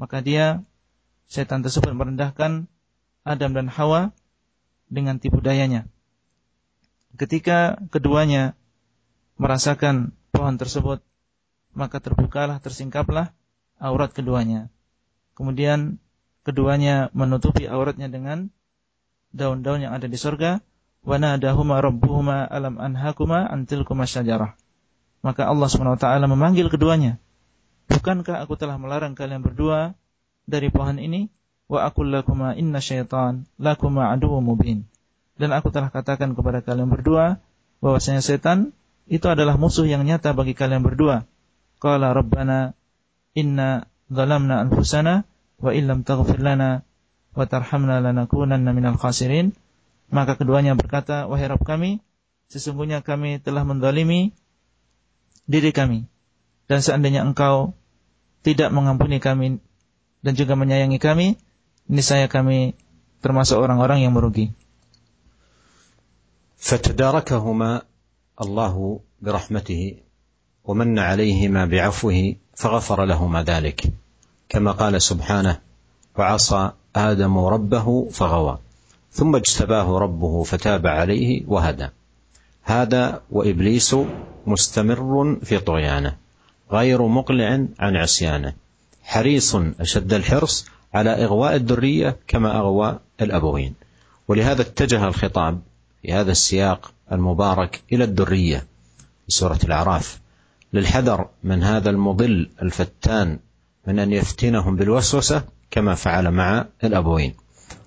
Maka 0.00 0.24
dia 0.24 0.64
setan 1.28 1.60
tersebut 1.60 1.92
merendahkan 1.92 2.66
Adam 3.24 3.52
dan 3.52 3.68
Hawa 3.68 4.16
dengan 4.88 5.20
tipu 5.20 5.44
dayanya. 5.44 5.84
Ketika 7.18 7.76
keduanya 7.92 8.56
merasakan 9.36 10.16
pohon 10.32 10.56
tersebut, 10.56 11.04
maka 11.76 12.00
terbukalah, 12.00 12.58
tersingkaplah 12.62 13.36
aurat 13.78 14.10
keduanya. 14.10 14.72
Kemudian 15.36 16.02
keduanya 16.42 17.12
menutupi 17.12 17.68
auratnya 17.68 18.08
dengan 18.10 18.50
daun-daun 19.30 19.84
yang 19.84 19.94
ada 19.94 20.08
di 20.08 20.18
surga. 20.18 20.64
Wa 21.06 21.16
nadahuma 21.16 21.78
rabbuhuma 21.78 22.42
alam 22.44 22.76
anhakuma 22.76 23.46
antilkuma 23.46 24.04
syajarah. 24.04 24.58
Maka 25.20 25.50
Allah 25.50 25.66
SWT 25.66 26.04
memanggil 26.30 26.70
keduanya. 26.70 27.18
Bukankah 27.88 28.44
aku 28.44 28.54
telah 28.54 28.76
melarang 28.76 29.18
kalian 29.18 29.42
berdua 29.42 29.96
dari 30.44 30.68
pohon 30.68 31.00
ini? 31.00 31.32
Wa 31.68 31.84
akul 31.84 32.08
lakuma 32.08 32.56
inna 32.56 32.80
syaitan 32.80 33.44
lakuma 33.60 34.08
aduwa 34.12 34.40
mubin. 34.40 34.88
Dan 35.36 35.52
aku 35.52 35.68
telah 35.68 35.92
katakan 35.92 36.32
kepada 36.32 36.64
kalian 36.64 36.88
berdua 36.88 37.38
bahwasanya 37.84 38.24
setan 38.24 38.72
itu 39.08 39.24
adalah 39.28 39.56
musuh 39.56 39.88
yang 39.88 40.04
nyata 40.04 40.32
bagi 40.36 40.52
kalian 40.52 40.84
berdua. 40.84 41.24
Qala 41.78 42.12
rabbana 42.12 42.76
inna 43.36 43.88
zalamna 44.10 44.64
anfusana 44.64 45.24
wa 45.62 45.70
illam 45.72 46.02
taghfir 46.02 46.40
lana 46.40 46.82
wa 47.32 47.44
tarhamna 47.46 48.02
lanakunanna 48.02 48.70
minal 48.74 48.98
khasirin. 48.98 49.54
Maka 50.08 50.40
keduanya 50.40 50.72
berkata, 50.72 51.28
wahai 51.28 51.52
Rabb 51.52 51.68
kami, 51.68 52.00
sesungguhnya 52.48 53.04
kami 53.04 53.44
telah 53.44 53.60
mendalimi 53.68 54.32
diri 55.47 55.75
kami. 55.75 56.07
Dan 56.67 56.79
seandainya 56.79 57.23
engkau 57.27 57.75
tidak 58.43 58.71
mengampuni 58.71 59.19
kami 59.19 59.59
dan 60.23 60.33
juga 60.35 60.55
menyayangi 60.55 60.99
kami, 60.99 61.35
niscaya 61.91 62.31
kami 62.31 62.75
termasuk 63.23 63.59
orang-orang 63.59 64.03
yang 64.03 64.15
merugi. 64.15 64.51
فتداركهما 66.63 67.81
الله 68.41 68.99
برحمته 69.21 69.93
ومن 70.63 70.99
عليهما 70.99 71.65
بعفوه 71.65 72.35
فغفر 72.55 73.05
لهما 73.05 73.43
ذلك 73.43 73.83
كما 74.49 74.71
قال 74.71 75.01
سبحانه 75.01 75.59
وعصى 76.15 76.71
ادم 76.95 77.37
ربه 77.37 78.07
فغوى 78.11 78.57
ثم 79.11 79.35
اجتباه 79.35 79.97
ربه 79.99 80.43
فتاب 80.43 80.87
عليه 80.87 81.43
وهدى 81.47 81.87
هذا 82.68 83.22
وإبليس 83.30 83.96
مستمر 84.46 85.36
في 85.42 85.58
طغيانه 85.58 86.16
غير 86.72 87.06
مقلع 87.06 87.66
عن 87.78 87.96
عصيانه 87.96 88.54
حريص 89.02 89.56
أشد 89.80 90.12
الحرص 90.12 90.66
على 90.94 91.10
إغواء 91.24 91.54
الذرية 91.54 92.16
كما 92.26 92.58
أغوى 92.58 92.98
الأبوين. 93.20 93.74
ولهذا 94.28 94.62
اتجه 94.62 95.04
الخطاب 95.04 95.60
في 96.02 96.12
هذا 96.12 96.30
السياق 96.30 96.92
المبارك 97.12 97.82
إلى 97.92 98.04
الذرية 98.04 98.58
في 99.26 99.32
سورة 99.32 99.58
الأعراف 99.64 100.20
للحذر 100.72 101.28
من 101.44 101.62
هذا 101.62 101.90
المضل 101.90 102.50
الفتان 102.62 103.38
من 103.86 103.98
أن 103.98 104.12
يفتنهم 104.12 104.76
بالوسوسة 104.76 105.44
كما 105.70 105.94
فعل 105.94 106.30
مع 106.30 106.66
الأبوين. 106.84 107.34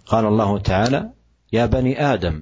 قال 0.05 0.25
الله 0.25 0.57
تعالى 0.57 1.09
يا 1.53 1.65
بني 1.65 2.13
آدم 2.13 2.41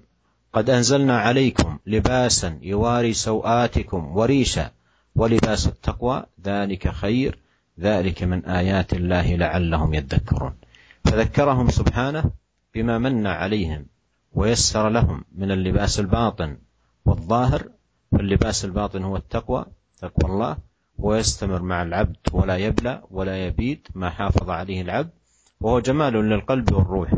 قد 0.53 0.69
أنزلنا 0.69 1.19
عليكم 1.19 1.79
لباسا 1.85 2.59
يواري 2.61 3.13
سوآتكم 3.13 4.17
وريشا 4.17 4.71
ولباس 5.15 5.67
التقوى 5.67 6.25
ذلك 6.45 6.87
خير 6.87 7.39
ذلك 7.79 8.23
من 8.23 8.45
آيات 8.45 8.93
الله 8.93 9.35
لعلهم 9.35 9.93
يذكرون. 9.93 10.55
فذكرهم 11.05 11.69
سبحانه 11.69 12.23
بما 12.75 12.97
من 12.97 13.27
عليهم 13.27 13.85
ويسر 14.33 14.89
لهم 14.89 15.23
من 15.35 15.51
اللباس 15.51 15.99
الباطن 15.99 16.57
والظاهر 17.05 17.69
فاللباس 18.11 18.65
الباطن 18.65 19.03
هو 19.03 19.17
التقوى 19.17 19.65
تقوى 20.01 20.31
الله 20.31 20.57
ويستمر 20.97 21.61
مع 21.61 21.83
العبد 21.83 22.17
ولا 22.31 22.57
يبلى 22.57 23.03
ولا 23.11 23.45
يبيد 23.45 23.87
ما 23.95 24.09
حافظ 24.09 24.49
عليه 24.49 24.81
العبد 24.81 25.09
وهو 25.61 25.79
جمال 25.79 26.13
للقلب 26.13 26.73
والروح. 26.73 27.13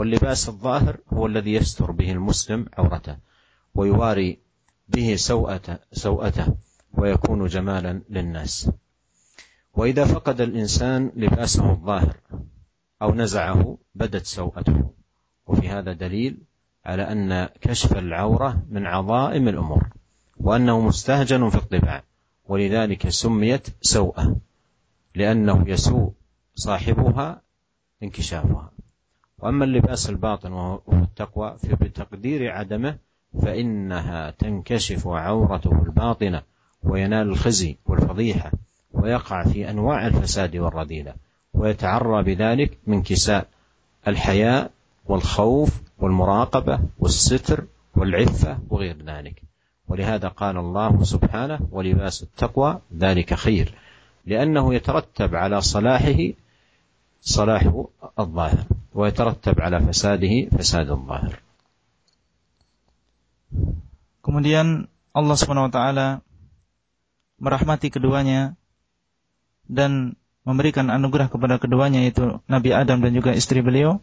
واللباس 0.00 0.48
الظاهر 0.48 0.96
هو 1.12 1.26
الذي 1.26 1.52
يستر 1.52 1.90
به 1.90 2.12
المسلم 2.12 2.66
عورته 2.78 3.16
ويواري 3.74 4.38
به 4.88 5.16
سوءته, 5.16 5.78
سوءته 5.92 6.54
ويكون 6.92 7.46
جمالا 7.46 8.02
للناس. 8.10 8.70
وإذا 9.74 10.04
فقد 10.04 10.40
الإنسان 10.40 11.12
لباسه 11.16 11.72
الظاهر 11.72 12.16
أو 13.02 13.14
نزعه 13.14 13.78
بدت 13.94 14.26
سوءته. 14.26 14.90
وفي 15.46 15.68
هذا 15.68 15.92
دليل 15.92 16.38
على 16.84 17.02
أن 17.02 17.48
كشف 17.60 17.96
العورة 17.96 18.62
من 18.70 18.86
عظائم 18.86 19.48
الأمور 19.48 19.88
وأنه 20.36 20.80
مستهجن 20.80 21.48
في 21.50 21.56
الطباع 21.56 22.04
ولذلك 22.44 23.08
سميت 23.08 23.68
سوءة 23.82 24.36
لأنه 25.14 25.64
يسوء 25.68 26.12
صاحبها 26.54 27.42
انكشافها. 28.02 28.70
وأما 29.42 29.64
اللباس 29.64 30.10
الباطن 30.10 30.52
وهو 30.52 30.80
التقوى 30.92 31.56
فبتقدير 31.58 32.52
عدمه 32.52 32.96
فإنها 33.42 34.30
تنكشف 34.30 35.06
عورته 35.06 35.82
الباطنة 35.82 36.42
وينال 36.82 37.28
الخزي 37.28 37.76
والفضيحة 37.86 38.52
ويقع 38.92 39.44
في 39.44 39.70
أنواع 39.70 40.06
الفساد 40.06 40.56
والرذيلة 40.56 41.14
ويتعرى 41.54 42.22
بذلك 42.22 42.78
من 42.86 43.02
كساء 43.02 43.46
الحياء 44.08 44.70
والخوف 45.06 45.82
والمراقبة 45.98 46.80
والستر 46.98 47.64
والعفة 47.96 48.58
وغير 48.70 48.96
ذلك. 49.06 49.42
ولهذا 49.88 50.28
قال 50.28 50.56
الله 50.56 51.02
سبحانه 51.02 51.60
ولباس 51.72 52.22
التقوى 52.22 52.80
ذلك 52.98 53.34
خير 53.34 53.74
لأنه 54.26 54.74
يترتب 54.74 55.34
على 55.34 55.60
صلاحه 55.60 56.18
صلاح 57.20 57.72
الظاهر. 58.18 58.64
ويترتب 58.95 59.55
على 59.61 59.77
فساده 59.91 60.33
فساد 60.55 60.89
الظاهر 60.89 61.35
Kemudian 64.25 64.89
Allah 65.13 65.35
Subhanahu 65.37 65.69
wa 65.69 65.73
taala 65.73 66.07
merahmati 67.37 67.93
keduanya 67.93 68.57
dan 69.69 70.17
memberikan 70.41 70.89
anugerah 70.89 71.29
kepada 71.29 71.61
keduanya 71.61 72.01
yaitu 72.01 72.41
Nabi 72.49 72.73
Adam 72.73 73.05
dan 73.05 73.13
juga 73.13 73.37
istri 73.37 73.61
beliau 73.61 74.01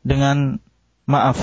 dengan 0.00 0.64
maaf 1.04 1.36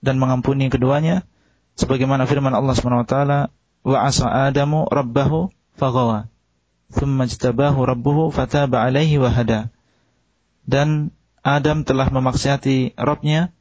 dan 0.00 0.16
mengampuni 0.16 0.72
keduanya 0.72 1.28
sebagaimana 1.76 2.24
firman 2.24 2.56
Allah 2.56 2.72
Subhanahu 2.72 3.04
wa 3.04 3.08
taala 3.08 3.38
wa 3.84 3.98
asa 4.00 4.28
adamu 4.48 4.88
rabbahu 4.88 5.52
faghawa 5.76 6.28
thumma 6.92 7.28
jtabahu 7.28 7.84
rabbuhu 7.84 8.32
fataba 8.32 8.84
alaihi 8.84 9.20
wa 9.20 9.28
hada 9.32 9.72
dan 10.68 11.12
Adam 11.45 11.85
telah 11.85 12.09
memaksiati 12.09 12.97
Rabbnya 12.97 13.53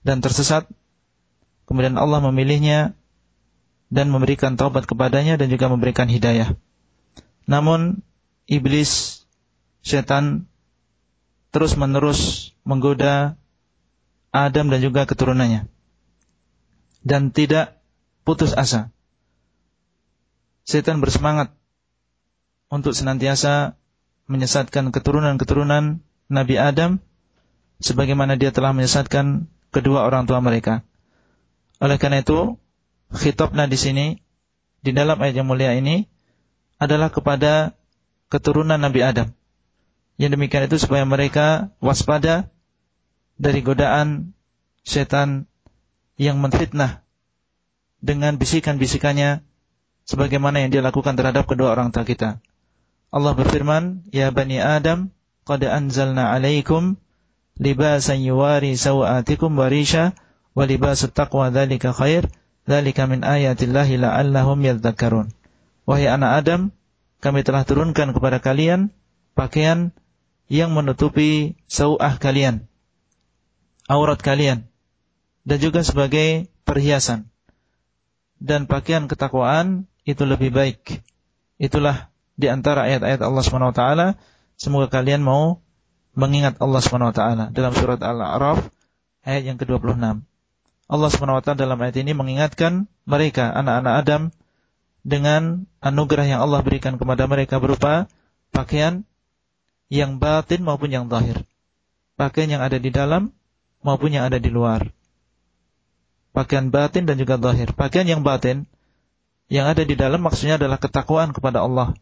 dan 0.00 0.24
tersesat 0.24 0.64
kemudian 1.68 2.00
Allah 2.00 2.24
memilihnya 2.24 2.96
dan 3.92 4.08
memberikan 4.08 4.56
taubat 4.56 4.88
kepadanya 4.88 5.36
dan 5.36 5.52
juga 5.52 5.68
memberikan 5.68 6.08
hidayah 6.08 6.56
namun 7.50 8.06
iblis, 8.46 9.22
setan 9.82 10.46
terus-menerus 11.50 12.54
menggoda 12.62 13.34
Adam 14.30 14.70
dan 14.70 14.78
juga 14.78 15.02
keturunannya. 15.02 15.66
Dan 17.02 17.34
tidak 17.34 17.82
putus 18.22 18.54
asa. 18.54 18.94
Setan 20.62 21.02
bersemangat 21.02 21.50
untuk 22.70 22.94
senantiasa 22.94 23.74
menyesatkan 24.30 24.94
keturunan-keturunan 24.94 25.98
Nabi 26.30 26.54
Adam 26.54 27.02
sebagaimana 27.80 28.36
dia 28.36 28.52
telah 28.52 28.76
menyesatkan 28.76 29.48
kedua 29.72 30.04
orang 30.04 30.28
tua 30.28 30.38
mereka. 30.44 30.84
Oleh 31.80 31.96
karena 31.96 32.20
itu, 32.20 32.60
khitabna 33.10 33.66
di 33.66 33.80
sini 33.80 34.06
di 34.84 34.92
dalam 34.92 35.16
ayat 35.16 35.40
yang 35.40 35.48
mulia 35.48 35.72
ini 35.74 36.06
adalah 36.76 37.08
kepada 37.08 37.76
keturunan 38.28 38.78
Nabi 38.78 39.00
Adam. 39.00 39.28
Yang 40.20 40.30
demikian 40.36 40.68
itu 40.68 40.76
supaya 40.76 41.08
mereka 41.08 41.72
waspada 41.80 42.52
dari 43.40 43.64
godaan 43.64 44.36
setan 44.84 45.48
yang 46.20 46.36
menfitnah 46.36 47.00
dengan 48.04 48.36
bisikan-bisikannya 48.36 49.40
sebagaimana 50.04 50.60
yang 50.60 50.70
dia 50.72 50.84
lakukan 50.84 51.16
terhadap 51.16 51.48
kedua 51.48 51.72
orang 51.72 51.92
tua 51.92 52.04
kita. 52.04 52.44
Allah 53.08 53.32
berfirman, 53.32 54.04
"Ya 54.12 54.28
bani 54.28 54.60
Adam, 54.60 55.08
qad 55.48 55.64
anzalna 55.64 56.32
'alaikum 56.32 57.00
libasan 57.60 58.24
yuwari 58.24 58.74
sawatikum 58.74 59.52
warisha 59.60 60.16
wa 60.56 60.64
libasut 60.64 61.12
taqwa 61.12 61.52
dzalika 61.52 61.92
khair, 61.92 62.32
dzalika 62.64 63.04
min 63.04 63.20
ayatillahi 63.20 64.00
la'allahum 64.00 64.64
yadhakkarun." 64.64 65.30
Wahai 65.84 66.08
anak 66.08 66.40
Adam, 66.40 66.60
kami 67.20 67.44
telah 67.44 67.68
turunkan 67.68 68.16
kepada 68.16 68.40
kalian 68.40 68.88
pakaian 69.36 69.92
yang 70.50 70.72
menutupi 70.72 71.60
sauah 71.70 72.16
kalian, 72.16 72.66
aurat 73.86 74.18
kalian, 74.18 74.66
dan 75.44 75.58
juga 75.60 75.84
sebagai 75.84 76.50
perhiasan. 76.66 77.28
Dan 78.40 78.64
pakaian 78.64 79.04
ketakwaan 79.04 79.84
itu 80.08 80.24
lebih 80.24 80.50
baik. 80.50 81.04
Itulah 81.60 82.08
di 82.40 82.48
antara 82.48 82.88
ayat-ayat 82.88 83.20
Allah 83.20 83.44
SWT. 83.44 83.84
Semoga 84.56 84.88
kalian 84.88 85.20
mau 85.20 85.60
mengingat 86.14 86.58
Allah 86.58 86.82
SWT 86.82 87.20
dalam 87.54 87.72
surat 87.74 88.00
Al-A'raf 88.02 88.66
ayat 89.22 89.42
yang 89.46 89.58
ke-26. 89.60 90.26
Allah 90.90 91.10
SWT 91.10 91.48
dalam 91.54 91.78
ayat 91.78 91.96
ini 92.02 92.12
mengingatkan 92.18 92.90
mereka, 93.06 93.54
anak-anak 93.54 93.94
Adam, 94.02 94.22
dengan 95.06 95.70
anugerah 95.80 96.26
yang 96.26 96.40
Allah 96.42 96.60
berikan 96.60 96.98
kepada 97.00 97.24
mereka 97.30 97.62
berupa 97.62 98.10
pakaian 98.52 99.06
yang 99.88 100.18
batin 100.18 100.66
maupun 100.66 100.90
yang 100.90 101.06
zahir. 101.08 101.46
Pakaian 102.18 102.58
yang 102.58 102.62
ada 102.62 102.76
di 102.76 102.90
dalam 102.92 103.32
maupun 103.80 104.12
yang 104.12 104.28
ada 104.28 104.36
di 104.36 104.52
luar. 104.52 104.92
Pakaian 106.30 106.68
batin 106.68 107.08
dan 107.08 107.16
juga 107.16 107.40
zahir. 107.40 107.72
Pakaian 107.72 108.06
yang 108.06 108.22
batin 108.22 108.68
yang 109.50 109.66
ada 109.66 109.82
di 109.82 109.98
dalam 109.98 110.22
maksudnya 110.22 110.60
adalah 110.60 110.78
ketakwaan 110.78 111.34
kepada 111.34 111.64
Allah. 111.64 111.96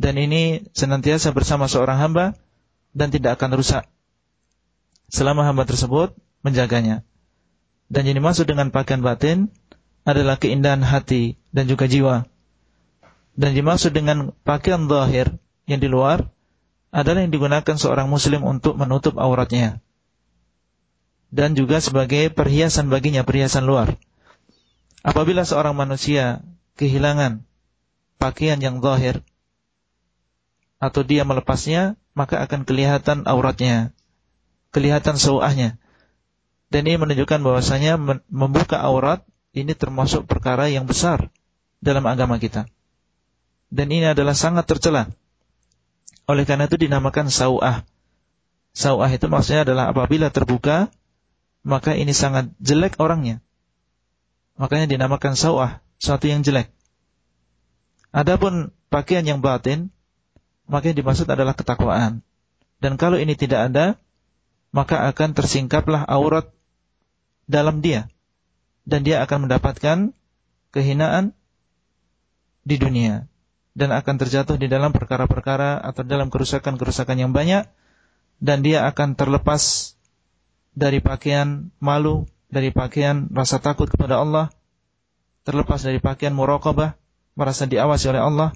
Dan 0.00 0.16
ini 0.16 0.64
senantiasa 0.72 1.30
bersama 1.36 1.68
seorang 1.68 2.00
hamba 2.00 2.34
dan 2.94 3.10
tidak 3.10 3.36
akan 3.36 3.58
rusak 3.58 3.84
selama 5.14 5.46
hamba 5.46 5.62
tersebut 5.68 6.14
menjaganya. 6.42 7.06
Dan 7.86 8.08
ini 8.08 8.18
maksud 8.18 8.48
dengan 8.48 8.72
pakaian 8.72 9.04
batin 9.04 9.52
adalah 10.02 10.40
keindahan 10.40 10.80
hati 10.82 11.36
dan 11.54 11.68
juga 11.68 11.86
jiwa. 11.86 12.26
Dan 13.34 13.54
dimaksud 13.54 13.94
dengan 13.94 14.30
pakaian 14.46 14.86
zahir 14.86 15.38
yang 15.66 15.82
di 15.82 15.88
luar 15.90 16.30
adalah 16.94 17.26
yang 17.26 17.34
digunakan 17.34 17.76
seorang 17.78 18.06
muslim 18.06 18.46
untuk 18.46 18.78
menutup 18.78 19.18
auratnya. 19.18 19.82
Dan 21.34 21.58
juga 21.58 21.82
sebagai 21.82 22.30
perhiasan 22.30 22.86
baginya, 22.90 23.26
perhiasan 23.26 23.66
luar. 23.66 23.98
Apabila 25.02 25.42
seorang 25.42 25.74
manusia 25.74 26.46
kehilangan 26.78 27.42
pakaian 28.22 28.62
yang 28.62 28.78
zahir, 28.78 29.26
atau 30.78 31.02
dia 31.02 31.26
melepasnya, 31.26 31.98
maka 32.14 32.40
akan 32.42 32.62
kelihatan 32.62 33.26
auratnya, 33.26 33.90
kelihatan 34.70 35.18
sawahnya. 35.18 35.76
Dan 36.70 36.88
ini 36.88 36.98
menunjukkan 36.98 37.42
bahwasanya 37.42 38.00
membuka 38.26 38.82
aurat 38.82 39.22
ini 39.54 39.74
termasuk 39.78 40.26
perkara 40.26 40.66
yang 40.66 40.86
besar 40.90 41.30
dalam 41.78 42.02
agama 42.06 42.40
kita. 42.42 42.66
Dan 43.70 43.90
ini 43.90 44.10
adalah 44.10 44.34
sangat 44.34 44.66
tercela 44.66 45.10
oleh 46.24 46.44
karena 46.48 46.64
itu 46.64 46.80
dinamakan 46.80 47.28
sau'ah. 47.28 47.84
Sau'ah 48.74 49.10
itu 49.12 49.28
maksudnya 49.28 49.68
adalah 49.68 49.92
apabila 49.92 50.32
terbuka, 50.32 50.88
maka 51.62 51.92
ini 51.94 52.16
sangat 52.16 52.50
jelek 52.58 52.96
orangnya. 52.96 53.44
Makanya 54.56 54.88
dinamakan 54.88 55.36
sau'ah, 55.36 55.84
suatu 56.00 56.26
yang 56.26 56.40
jelek. 56.40 56.72
Adapun 58.14 58.72
pakaian 58.88 59.26
yang 59.26 59.44
batin, 59.44 59.92
maka 60.68 60.90
yang 60.90 60.98
dimaksud 60.98 61.28
adalah 61.28 61.52
ketakwaan. 61.52 62.24
Dan 62.80 63.00
kalau 63.00 63.16
ini 63.16 63.36
tidak 63.36 63.72
ada, 63.72 63.86
maka 64.74 65.06
akan 65.08 65.32
tersingkaplah 65.36 66.04
aurat 66.04 66.50
dalam 67.48 67.80
dia. 67.80 68.08
Dan 68.84 69.04
dia 69.04 69.24
akan 69.24 69.48
mendapatkan 69.48 70.12
kehinaan 70.74 71.32
di 72.64 72.76
dunia 72.76 73.28
dan 73.76 73.90
akan 73.92 74.16
terjatuh 74.20 74.56
di 74.56 74.68
dalam 74.68 74.92
perkara-perkara 74.92 75.80
atau 75.80 76.02
dalam 76.04 76.28
kerusakan-kerusakan 76.28 77.16
yang 77.16 77.32
banyak 77.32 77.68
dan 78.42 78.60
dia 78.60 78.84
akan 78.88 79.14
terlepas 79.14 79.94
dari 80.74 80.98
pakaian 80.98 81.70
malu, 81.78 82.26
dari 82.50 82.74
pakaian 82.74 83.30
rasa 83.30 83.62
takut 83.62 83.86
kepada 83.86 84.18
Allah, 84.18 84.50
terlepas 85.46 85.78
dari 85.80 86.02
pakaian 86.02 86.34
muraqabah, 86.34 86.98
merasa 87.38 87.66
diawasi 87.66 88.10
oleh 88.10 88.22
Allah 88.22 88.50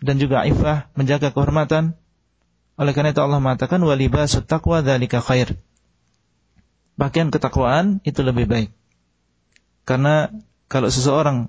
dan 0.00 0.20
juga 0.20 0.44
ifah, 0.44 0.88
menjaga 0.92 1.32
kehormatan. 1.32 1.96
Oleh 2.76 2.92
karena 2.92 3.16
itu 3.16 3.24
Allah 3.24 3.40
mengatakan 3.40 3.80
walibasut 3.80 4.44
taqwa 4.44 4.84
dzalika 4.84 5.24
khair. 5.24 5.56
Pakaian 6.96 7.32
ketakwaan 7.32 8.00
itu 8.04 8.20
lebih 8.20 8.48
baik. 8.48 8.70
Karena 9.88 10.32
kalau 10.68 10.88
seseorang 10.92 11.48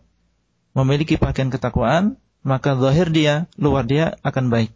memiliki 0.75 1.19
pakaian 1.19 1.51
ketakwaan, 1.51 2.19
maka 2.43 2.79
zahir 2.79 3.11
dia, 3.11 3.51
luar 3.59 3.83
dia 3.83 4.15
akan 4.23 4.51
baik. 4.51 4.71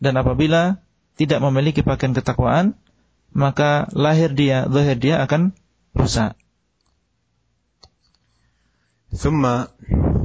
Dan 0.00 0.16
apabila 0.16 0.80
tidak 1.18 1.42
memiliki 1.42 1.84
pakaian 1.84 2.16
ketakwaan, 2.16 2.78
maka 3.34 3.90
lahir 3.92 4.32
dia, 4.32 4.64
zahir 4.70 4.96
dia 4.96 5.20
akan 5.24 5.52
rusak. 5.92 6.38
ثم 9.08 9.40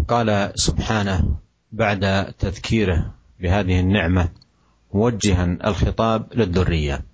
قال 0.08 0.52
سبحانه 0.60 1.40
بعد 1.73 2.33
تذكيره 2.39 3.15
بهذه 3.41 3.81
النعمة 3.81 4.29
موجها 4.95 5.57
الخطاب 5.65 6.27
للذرية. 6.35 7.05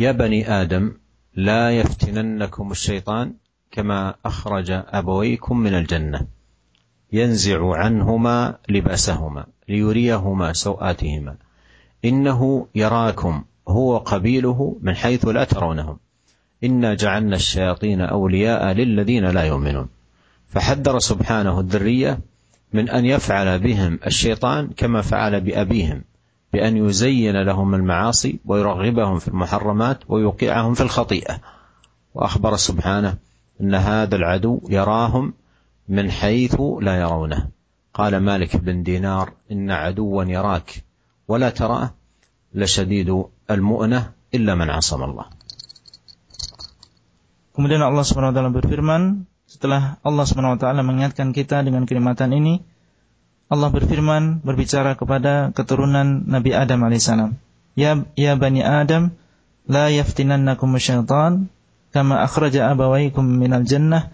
يا 0.00 0.12
بني 0.12 0.50
آدم 0.62 0.92
لا 1.34 1.70
يفتننكم 1.70 2.70
الشيطان 2.70 3.34
كما 3.70 4.14
أخرج 4.24 4.70
أبويكم 4.70 5.58
من 5.58 5.74
الجنة. 5.74 6.26
ينزع 7.12 7.76
عنهما 7.76 8.58
لباسهما 8.68 9.46
ليريهما 9.68 10.52
سوآتهما. 10.52 11.36
إنه 12.04 12.66
يراكم 12.74 13.44
هو 13.68 13.98
قبيله 13.98 14.76
من 14.82 14.94
حيث 14.94 15.28
لا 15.28 15.44
ترونهم. 15.44 15.98
إنا 16.64 16.94
جعلنا 16.94 17.36
الشياطين 17.36 18.00
أولياء 18.00 18.72
للذين 18.72 19.24
لا 19.24 19.42
يؤمنون. 19.42 19.88
فحذر 20.48 20.98
سبحانه 20.98 21.60
الذرية 21.60 22.18
من 22.72 22.88
أن 22.88 23.04
يفعل 23.06 23.58
بهم 23.58 23.98
الشيطان 24.06 24.70
كما 24.76 25.02
فعل 25.02 25.40
بأبيهم 25.40 26.04
بأن 26.52 26.76
يزين 26.76 27.42
لهم 27.42 27.74
المعاصي 27.74 28.38
ويرغبهم 28.44 29.18
في 29.18 29.28
المحرمات 29.28 29.98
ويوقعهم 30.08 30.74
في 30.74 30.80
الخطيئة. 30.80 31.40
وأخبر 32.14 32.56
سبحانه 32.56 33.16
أن 33.60 33.74
هذا 33.74 34.16
العدو 34.16 34.60
يراهم 34.68 35.34
من 35.88 36.10
حيث 36.10 36.56
لا 36.80 37.00
يرونه. 37.00 37.48
قال 37.94 38.16
مالك 38.16 38.56
بن 38.56 38.82
دينار 38.82 39.32
إن 39.52 39.70
عدوا 39.70 40.24
يراك 40.24 40.84
ولا 41.28 41.50
تراه 41.50 41.94
لشديد 42.54 43.24
المؤنة 43.50 44.12
إلا 44.34 44.54
من 44.54 44.70
عصم 44.70 45.02
الله. 45.02 45.24
Kemudian 47.52 47.84
Allah 47.84 48.00
SWT 48.00 48.32
berfirman 48.48 49.28
setelah 49.52 50.00
Allah 50.00 50.24
SWT 50.24 50.64
mengingatkan 50.80 51.36
kita 51.36 51.60
dengan 51.60 51.84
kenikmatan 51.84 52.32
ini 52.32 52.64
Allah 53.52 53.68
berfirman 53.68 54.40
berbicara 54.40 54.96
kepada 54.96 55.52
keturunan 55.52 56.24
Nabi 56.24 56.56
Adam 56.56 56.80
alaihissalam 56.88 57.36
Ya 57.76 58.00
ya 58.16 58.32
bani 58.40 58.64
Adam 58.64 59.12
la 59.68 59.92
yaftinannakum 59.92 60.72
syaitan 60.80 61.52
kama 61.92 62.24
akhraja 62.24 62.72
abawaykum 62.72 63.28
minal 63.28 63.68
jannah 63.68 64.08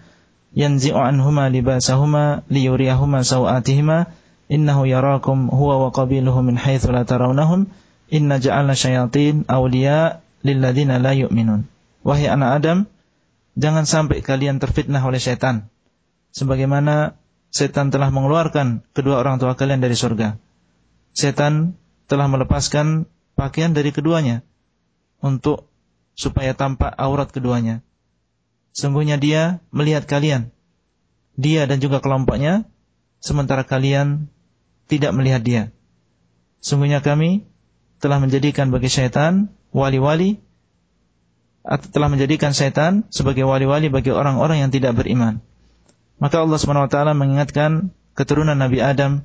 yanzi'u 0.51 0.99
anhuma 0.99 1.47
libasahuma 1.47 2.43
liyuriyahuma 2.51 3.23
sawatihima 3.23 4.11
innahu 4.51 4.91
yarakum 4.91 5.47
huwa 5.47 5.87
wa 5.87 5.89
qabiluhu 5.95 6.43
min 6.43 6.59
haitsu 6.59 6.91
la 6.91 7.07
tarawnahum 7.07 7.71
inna 8.11 8.43
ja'alna 8.43 8.75
syayatin 8.75 9.47
awliya 9.47 10.19
lilladzina 10.43 10.99
la 10.99 11.15
yu'minun. 11.15 11.63
Wahai 12.03 12.27
anak 12.27 12.59
Adam 12.59 12.77
jangan 13.59 13.83
sampai 13.83 14.23
kalian 14.23 14.63
terfitnah 14.63 15.03
oleh 15.03 15.19
setan 15.19 15.67
sebagaimana 16.31 17.19
setan 17.51 17.91
telah 17.91 18.07
mengeluarkan 18.07 18.87
kedua 18.95 19.19
orang 19.19 19.37
tua 19.37 19.59
kalian 19.59 19.83
dari 19.83 19.99
surga 19.99 20.39
setan 21.11 21.75
telah 22.07 22.31
melepaskan 22.31 23.05
pakaian 23.37 23.75
dari 23.75 23.91
keduanya 23.91 24.41
untuk 25.19 25.69
supaya 26.19 26.51
tampak 26.51 26.91
aurat 26.99 27.31
keduanya. 27.31 27.79
Sungguhnya 28.75 29.15
dia 29.15 29.63
melihat 29.71 30.03
kalian, 30.03 30.51
dia 31.39 31.63
dan 31.63 31.79
juga 31.79 32.03
kelompoknya, 32.03 32.67
sementara 33.23 33.63
kalian 33.63 34.27
tidak 34.91 35.15
melihat 35.15 35.41
dia. 35.41 35.63
Sungguhnya 36.59 36.99
kami 36.99 37.47
telah 38.03 38.19
menjadikan 38.19 38.67
bagi 38.67 38.91
syaitan 38.91 39.47
wali-wali 39.71 40.43
atau 41.63 41.87
telah 41.91 42.07
menjadikan 42.07 42.55
syaitan 42.55 43.03
sebagai 43.11 43.43
wali-wali 43.43 43.91
bagi 43.91 44.11
orang-orang 44.13 44.63
yang 44.63 44.71
tidak 44.71 44.95
beriman. 44.95 45.43
Maka 46.19 46.43
Allah 46.43 46.59
SWT 46.59 46.97
mengingatkan 47.15 47.95
keturunan 48.15 48.55
Nabi 48.55 48.83
Adam 48.83 49.23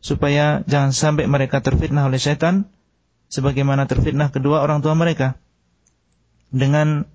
supaya 0.00 0.64
jangan 0.68 0.92
sampai 0.92 1.24
mereka 1.28 1.60
terfitnah 1.64 2.08
oleh 2.08 2.20
setan 2.20 2.68
sebagaimana 3.28 3.88
terfitnah 3.88 4.28
kedua 4.32 4.60
orang 4.60 4.84
tua 4.84 4.92
mereka 4.96 5.36
dengan 6.52 7.08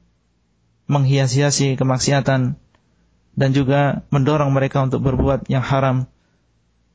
menghias-hiasi 0.90 1.78
kemaksiatan 1.78 2.58
dan 3.38 3.50
juga 3.54 4.04
mendorong 4.10 4.50
mereka 4.50 4.82
untuk 4.82 5.06
berbuat 5.06 5.48
yang 5.48 5.62
haram 5.62 6.10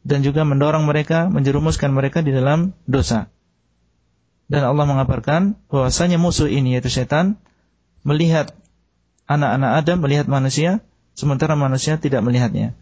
dan 0.05 0.21
juga 0.21 0.45
mendorong 0.45 0.85
mereka 0.85 1.33
menjerumuskan 1.33 1.95
mereka 1.95 2.21
di 2.21 2.35
dalam 2.35 2.77
dosa. 2.85 3.33
Dan 4.50 4.66
Allah 4.66 4.86
mengabarkan 4.90 5.56
bahwasanya 5.70 6.18
musuh 6.18 6.50
ini 6.50 6.78
yaitu 6.78 6.90
setan 6.90 7.38
melihat 8.02 8.58
anak-anak 9.30 9.72
Adam 9.86 9.98
melihat 10.02 10.26
manusia 10.26 10.82
sementara 11.14 11.54
manusia 11.54 12.02
tidak 12.02 12.26
melihatnya. 12.26 12.74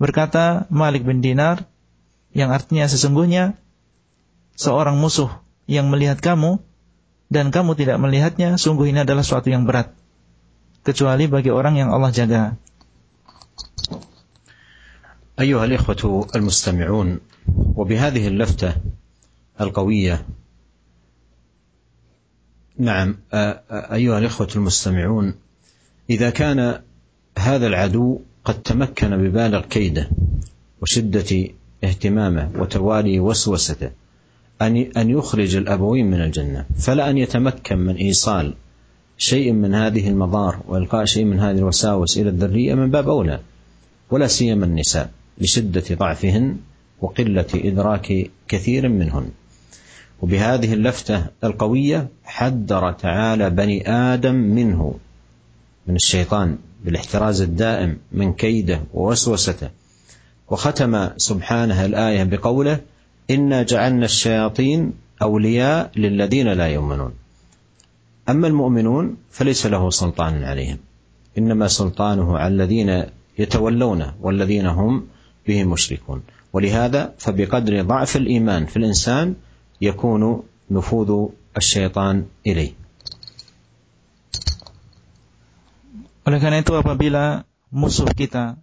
Berkata 0.00 0.64
Malik 0.72 1.04
bin 1.04 1.20
Dinar 1.20 1.68
yang 2.32 2.48
artinya 2.48 2.88
sesungguhnya 2.88 3.60
seorang 4.56 4.96
musuh 4.96 5.28
yang 5.68 5.92
melihat 5.92 6.18
kamu 6.24 6.64
dan 7.32 7.48
kamu 7.48 7.72
tidak 7.80 7.96
melihatnya, 7.96 8.60
sungguh 8.60 8.92
ini 8.92 9.08
adalah 9.08 9.24
suatu 9.24 9.48
yang 9.48 9.64
berat. 9.64 9.96
Kecuali 10.84 11.24
bagi 11.32 11.48
orang 11.48 11.80
yang 11.80 11.88
Allah 11.88 12.12
jaga. 12.12 12.44
أيها 15.32 15.64
الإخوة 15.64 16.28
المستمعون 16.36 17.08
وبهذه 17.74 18.28
اللفتة 18.28 18.76
القوية 19.60 20.26
نعم 22.79 23.17
أيها 23.71 24.19
الإخوة 24.19 24.47
المستمعون 24.55 25.33
إذا 26.09 26.29
كان 26.29 26.79
هذا 27.37 27.67
العدو 27.67 28.19
قد 28.45 28.61
تمكن 28.61 29.17
ببالغ 29.17 29.61
كيده 29.61 30.09
وشدة 30.81 31.47
اهتمامه 31.83 32.49
وتوالي 32.55 33.19
وسوسته 33.19 33.91
أن 34.61 34.77
أن 34.97 35.09
يخرج 35.09 35.55
الأبوين 35.55 36.11
من 36.11 36.21
الجنة 36.21 36.65
فلا 36.79 37.09
أن 37.09 37.17
يتمكن 37.17 37.77
من 37.77 37.95
إيصال 37.95 38.53
شيء 39.17 39.51
من 39.51 39.75
هذه 39.75 40.09
المضار 40.09 40.59
وإلقاء 40.67 41.05
شيء 41.05 41.23
من 41.25 41.39
هذه 41.39 41.57
الوساوس 41.57 42.17
إلى 42.17 42.29
الذرية 42.29 42.75
من 42.75 42.91
باب 42.91 43.09
أولى 43.09 43.39
ولا 44.11 44.27
سيما 44.27 44.65
النساء 44.65 45.11
لشدة 45.37 45.83
ضعفهن 45.91 46.57
وقلة 47.01 47.45
إدراك 47.55 48.31
كثير 48.47 48.89
منهن. 48.89 49.29
وبهذه 50.21 50.73
اللفتة 50.73 51.25
القوية 51.43 52.07
حذر 52.23 52.91
تعالى 52.91 53.49
بني 53.49 53.89
آدم 53.91 54.35
منه 54.35 54.95
من 55.87 55.95
الشيطان 55.95 56.57
بالاحتراز 56.85 57.41
الدائم 57.41 57.97
من 58.11 58.33
كيده 58.33 58.81
ووسوسته. 58.93 59.69
وختم 60.49 61.09
سبحانه 61.17 61.85
الآية 61.85 62.23
بقوله 62.23 62.79
إنا 63.29 63.63
جعلنا 63.63 64.05
الشياطين 64.05 64.93
أولياء 65.21 65.91
للذين 65.95 66.47
لا 66.47 66.67
يؤمنون. 66.67 67.13
أما 68.29 68.47
المؤمنون 68.47 69.17
فليس 69.31 69.65
له 69.65 69.89
سلطان 69.89 70.43
عليهم. 70.43 70.77
إنما 71.37 71.67
سلطانه 71.67 72.37
على 72.37 72.53
الذين 72.53 73.03
يتولونه 73.39 74.13
والذين 74.21 74.65
هم 74.65 75.07
به 75.47 75.63
مشركون. 75.63 76.21
ولهذا 76.53 77.13
فبقدر 77.17 77.81
ضعف 77.81 78.15
الإيمان 78.15 78.65
في 78.65 78.77
الإنسان 78.77 79.35
يكون 79.80 80.22
نفوذ 80.70 81.10
الشيطان 81.56 82.16
إليه 82.46 82.72
Oleh 86.22 86.38
karena 86.38 86.62
itu 86.62 86.70
apabila 86.78 87.42
musuh 87.74 88.06
kita 88.06 88.54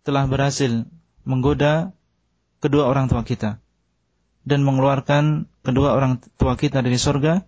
telah 0.00 0.24
berhasil 0.24 0.88
menggoda 1.28 1.92
kedua 2.64 2.88
orang 2.88 3.12
tua 3.12 3.20
kita 3.20 3.60
dan 4.48 4.64
mengeluarkan 4.64 5.44
kedua 5.60 5.92
orang 5.92 6.24
tua 6.40 6.56
kita 6.56 6.80
dari 6.80 6.96
surga, 6.96 7.44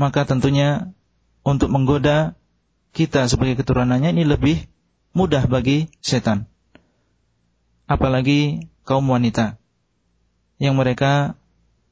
maka 0.00 0.24
tentunya 0.24 0.92
untuk 1.44 1.68
menggoda 1.68 2.36
kita 2.96 3.28
sebagai 3.28 3.60
keturunannya 3.60 4.16
ini 4.16 4.24
lebih 4.24 4.68
mudah 5.16 5.48
bagi 5.48 5.92
setan. 6.04 6.48
Apalagi 7.84 8.70
kaum 8.88 9.08
wanita 9.08 9.60
yang 10.60 10.76
mereka 10.76 11.40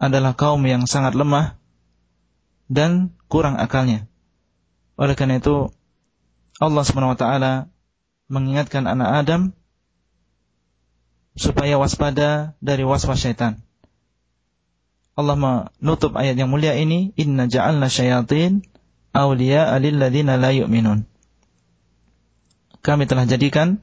adalah 0.01 0.35
kaum 0.35 0.61
yang 0.65 0.85
sangat 0.89 1.13
lemah 1.13 1.57
dan 2.71 3.13
kurang 3.27 3.57
akalnya. 3.57 4.09
Oleh 4.97 5.17
karena 5.17 5.41
itu 5.41 5.73
Allah 6.61 6.83
SWT 6.85 7.25
mengingatkan 8.29 8.85
anak 8.85 9.09
Adam 9.25 9.41
supaya 11.33 11.77
waspada 11.81 12.53
dari 12.61 12.85
waswas 12.85 13.21
syaitan. 13.21 13.61
Allah 15.13 15.37
menutup 15.37 16.17
ayat 16.17 16.33
yang 16.33 16.49
mulia 16.49 16.73
ini, 16.73 17.13
Inna 17.13 17.45
ja'alna 17.45 17.85
syayatin 17.89 18.65
awliya 19.13 19.69
lilladzina 19.77 20.41
la 20.41 20.49
yu'minun. 20.49 21.05
Kami 22.81 23.05
telah 23.05 23.29
jadikan 23.29 23.79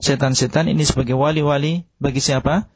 setan-setan 0.00 0.72
ini 0.72 0.82
sebagai 0.88 1.14
wali-wali 1.14 1.84
bagi 2.00 2.24
siapa? 2.24 2.66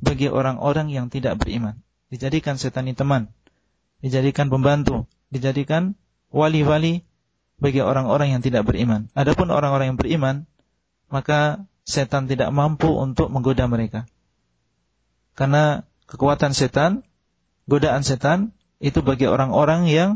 Bagi 0.00 0.26
orang-orang 0.32 0.90
yang 0.90 1.06
tidak 1.12 1.38
beriman. 1.38 1.83
Dijadikan 2.12 2.60
setan 2.60 2.86
ini 2.88 2.96
teman, 2.96 3.32
dijadikan 4.04 4.52
pembantu, 4.52 5.08
dijadikan 5.32 5.96
wali-wali 6.34 7.06
bagi 7.58 7.80
orang-orang 7.80 8.36
yang 8.36 8.42
tidak 8.42 8.66
beriman. 8.66 9.08
Adapun 9.16 9.48
orang-orang 9.48 9.94
yang 9.94 9.98
beriman, 9.98 10.44
maka 11.08 11.64
setan 11.86 12.26
tidak 12.26 12.50
mampu 12.50 12.90
untuk 12.90 13.30
menggoda 13.30 13.68
mereka. 13.70 14.08
Karena 15.34 15.86
kekuatan 16.06 16.54
setan, 16.54 17.02
godaan 17.66 18.04
setan 18.06 18.52
itu 18.78 19.00
bagi 19.00 19.26
orang-orang 19.26 19.88
yang 19.88 20.10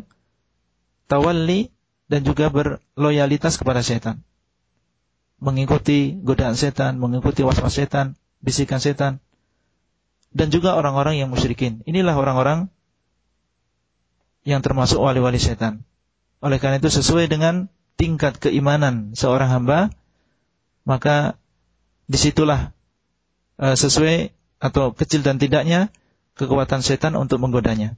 tawalli 1.08 1.72
dan 2.08 2.24
juga 2.24 2.48
berloyalitas 2.52 3.56
kepada 3.56 3.84
setan. 3.84 4.24
Mengikuti 5.38 6.18
godaan 6.18 6.58
setan, 6.58 6.98
mengikuti 6.98 7.46
was-was 7.46 7.78
setan, 7.78 8.18
bisikan 8.42 8.82
setan 8.82 9.22
Dan 10.33 10.49
juga 10.49 10.73
orang-orang 10.73 11.21
yang 11.21 11.29
musyrikin. 11.29 11.85
Inilah 11.85 12.17
orang-orang 12.17 12.73
yang 14.43 14.59
termasuk 14.65 14.99
wali-wali 14.99 15.37
setan. 15.37 15.85
Oleh 16.43 16.59
karena 16.59 16.81
itu 16.81 16.89
sesuai 16.91 17.31
dengan 17.31 17.71
tingkat 17.95 18.41
keimanan 18.41 19.15
seorang 19.15 19.47
hamba, 19.47 19.93
maka 20.83 21.39
disitulah 22.11 22.75
uh, 23.61 23.77
sesuai 23.77 24.35
atau 24.59 24.91
kecil 24.91 25.23
dan 25.23 25.39
tidaknya 25.39 25.93
kekuatan 26.35 26.83
setan 26.83 27.15
untuk 27.15 27.39
menggodanya. 27.39 27.95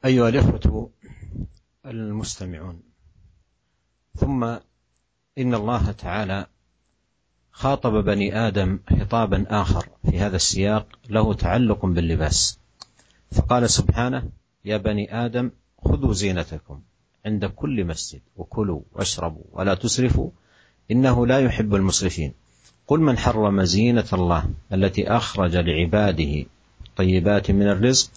أيها 0.00 0.28
الإخوة 0.28 0.90
المستمعون 1.86 2.82
ثم 4.16 4.44
إن 5.38 5.54
الله 5.54 5.92
تعالى 5.92 6.46
خاطب 7.57 8.03
بني 8.03 8.47
آدم 8.47 8.79
خطابا 8.99 9.45
آخر 9.49 9.87
في 10.09 10.19
هذا 10.19 10.35
السياق 10.35 10.87
له 11.09 11.33
تعلق 11.33 11.85
باللباس. 11.85 12.59
فقال 13.31 13.69
سبحانه 13.69 14.23
يا 14.65 14.77
بني 14.77 15.25
آدم 15.25 15.51
خذوا 15.85 16.13
زينتكم 16.13 16.79
عند 17.25 17.45
كل 17.45 17.85
مسجد 17.85 18.21
وكلوا 18.37 18.81
واشربوا 18.93 19.43
ولا 19.51 19.75
تسرفوا 19.75 20.29
إنه 20.91 21.27
لا 21.27 21.39
يحب 21.39 21.75
المسرفين. 21.75 22.33
قل 22.87 22.99
من 22.99 23.17
حرم 23.17 23.63
زينة 23.63 24.05
الله 24.13 24.45
التي 24.73 25.07
أخرج 25.09 25.55
لعباده 25.55 26.45
الطيبات 26.87 27.51
من 27.51 27.67
الرزق؟ 27.67 28.09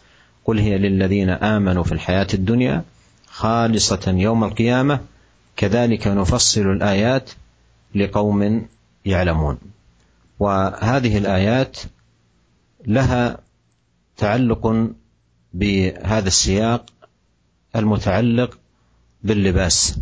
قل 0.44 0.58
هي 0.58 0.78
للذين 0.78 1.30
آمنوا 1.30 1.84
في 1.84 1.92
الحياة 1.92 2.28
الدنيا 2.34 2.84
خالصة 3.26 4.14
يوم 4.16 4.44
القيامة. 4.44 5.00
كذلك 5.56 6.06
نفصل 6.06 6.60
الآيات 6.60 7.30
لقوم 7.94 8.68
يعلمون. 9.08 9.58
وهذه 10.38 11.18
الآيات 11.18 11.78
لها 12.86 13.38
تعلق 14.16 14.92
بهذا 15.52 16.28
السياق 16.28 16.90
المتعلق 17.76 18.58
باللباس 19.22 19.98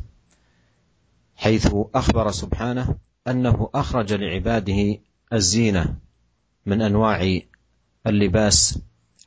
حيث 1.37 1.75
أخبر 1.95 2.31
سبحانه 2.31 2.95
أنه 3.29 3.71
أخرج 3.75 4.13
لعباده 4.13 4.99
الزينة 5.33 5.97
من 6.67 6.83
أنواع 6.83 7.41
اللباس 8.07 8.79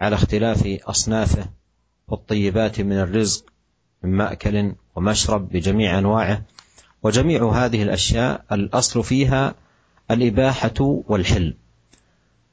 على 0.01 0.15
اختلاف 0.15 0.67
أصنافه 0.83 1.49
والطيبات 2.07 2.81
من 2.81 2.99
الرزق 2.99 3.45
من 4.03 4.11
مأكل 4.11 4.75
ومشرب 4.95 5.49
بجميع 5.49 5.99
أنواعه 5.99 6.45
وجميع 7.03 7.49
هذه 7.51 7.83
الأشياء 7.83 8.45
الأصل 8.51 9.03
فيها 9.03 9.55
الإباحة 10.11 11.03
والحل 11.07 11.55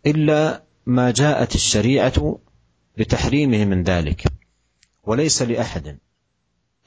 إلا 0.07 0.63
ما 0.87 1.11
جاءت 1.11 1.55
الشريعة 1.55 2.39
بتحريمه 2.99 3.65
من 3.65 3.83
ذلك 3.83 4.25
وليس 5.05 5.43
لأحد 5.43 5.99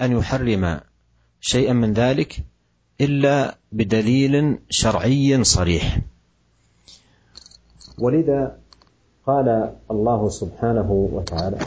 أن 0.02 0.12
يحرم 0.18 0.80
شيئا 1.42 1.74
من 1.74 1.94
ذلك 1.94 2.44
إلا 3.02 3.58
بدليل 3.72 4.60
شرعي 4.70 5.44
صريح. 5.44 6.00
ولذا 7.98 8.58
قال 9.28 9.76
الله 9.92 10.30
سبحانه 10.30 10.92
وتعالى 10.92 11.58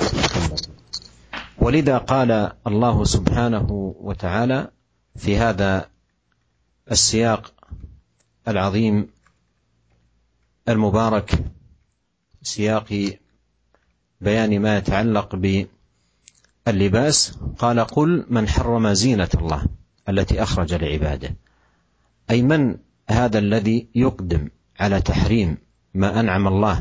ولذا 1.59 1.99
قال 1.99 2.53
الله 2.67 3.05
سبحانه 3.05 3.95
وتعالى 4.01 4.71
في 5.17 5.37
هذا 5.37 5.89
السياق 6.91 7.53
العظيم 8.49 9.09
المبارك 10.69 11.45
سياق 12.43 13.17
بيان 14.21 14.61
ما 14.61 14.77
يتعلق 14.77 15.37
باللباس. 16.67 17.39
قال 17.59 17.81
قل 17.81 18.27
من 18.31 18.49
حرم 18.49 18.93
زينة 18.93 19.29
الله 19.35 19.67
التي 20.09 20.43
أخرج 20.43 20.75
لعباده. 20.75 21.37
أي 22.31 22.43
من 22.43 22.77
هذا 23.09 23.39
الذي 23.39 23.89
يقدم 23.95 24.49
على 24.81 25.01
تحريم 25.01 25.57
ما 25.95 26.21
أنعم 26.21 26.49
الله 26.49 26.81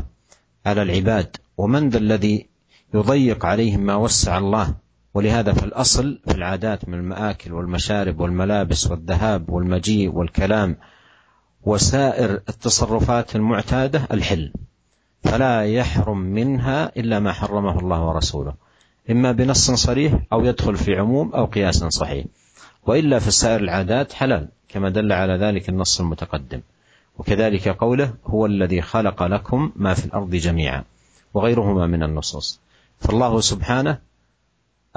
على 0.66 0.82
العباد؟ 0.82 1.38
ومن 1.58 1.90
ذا 1.90 1.98
الذي 1.98 2.48
يضيق 2.94 3.46
عليهم 3.46 3.80
ما 3.80 3.96
وسع 3.96 4.38
الله؟ 4.38 4.76
ولهذا 5.14 5.54
في 5.54 5.64
الأصل 5.64 6.20
في 6.26 6.36
العادات 6.36 6.90
من 6.90 6.94
المآكل 6.94 7.54
والمشارب 7.54 8.20
والملابس 8.20 8.88
والذهاب 8.88 9.50
والمجيء 9.50 10.10
والكلام 10.10 10.78
وسائر 11.64 12.42
التصرفات 12.50 13.36
المعتادة 13.36 14.08
الحل. 14.12 14.54
فلا 15.24 15.66
يحرم 15.66 16.18
منها 16.18 16.92
إلا 16.98 17.20
ما 17.20 17.32
حرمه 17.34 17.80
الله 17.80 18.06
ورسوله. 18.06 18.54
إما 19.12 19.32
بنص 19.32 19.72
صريح 19.72 20.14
أو 20.34 20.46
يدخل 20.46 20.76
في 20.76 20.96
عموم 20.96 21.34
أو 21.34 21.46
قياس 21.46 21.84
صحيح. 21.84 22.26
وإلا 22.86 23.20
في 23.20 23.32
سائر 23.32 23.60
العادات 23.60 24.14
حلال 24.14 24.48
كما 24.70 24.90
دل 24.90 25.12
على 25.12 25.34
ذلك 25.34 25.70
النص 25.70 26.00
المتقدم. 26.00 26.62
وكذلك 27.18 27.68
قوله 27.68 28.14
هو 28.26 28.46
الذي 28.46 28.82
خلق 28.82 29.24
لكم 29.24 29.72
ما 29.76 29.94
في 29.94 30.06
الأرض 30.06 30.30
جميعا 30.30 30.84
وغيرهما 31.34 31.88
من 31.88 32.04
النصوص. 32.04 32.60
فالله 33.00 33.42
سبحانه 33.42 33.98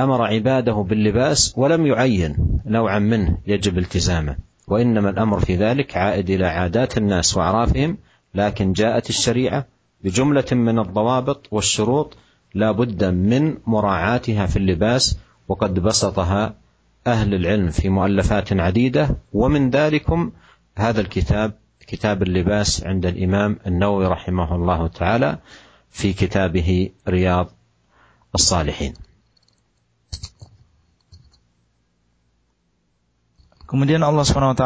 أمر 0.00 0.22
عباده 0.22 0.72
باللباس 0.72 1.54
ولم 1.56 1.86
يعين 1.86 2.60
نوعا 2.66 2.98
منه 2.98 3.38
يجب 3.46 3.78
التزامه. 3.78 4.36
وإنما 4.68 5.10
الأمر 5.10 5.40
في 5.40 5.56
ذلك 5.56 5.96
عائد 5.96 6.30
إلى 6.30 6.46
عادات 6.46 6.98
الناس 6.98 7.36
وأعرافهم 7.36 7.98
لكن 8.34 8.72
جاءت 8.72 9.10
الشريعة 9.10 9.66
بجملة 10.04 10.44
من 10.52 10.78
الضوابط 10.78 11.46
والشروط 11.50 12.16
لا 12.54 12.72
بد 12.72 13.04
من 13.04 13.56
مراعاتها 13.66 14.46
في 14.46 14.56
اللباس 14.56 15.18
وقد 15.48 15.74
بسطها 15.80 16.54
أهل 17.06 17.34
العلم 17.34 17.70
في 17.70 17.88
مؤلفات 17.88 18.52
عديدة. 18.52 19.16
ومن 19.32 19.70
ذلكم 19.70 20.32
هذا 20.76 21.00
الكتاب 21.00 21.52
كتاب 21.86 22.22
اللباس 22.22 22.84
عند 22.84 23.06
الإمام 23.06 23.58
النووي 23.66 24.06
رحمه 24.06 24.54
الله 24.54 24.86
تعالى 24.86 25.38
في 25.90 26.12
كتابه 26.12 26.90
رياض 27.08 27.50
الصالحين. 28.34 28.94
Kemudian 33.64 34.04
Allah 34.04 34.24
SWT 34.24 34.64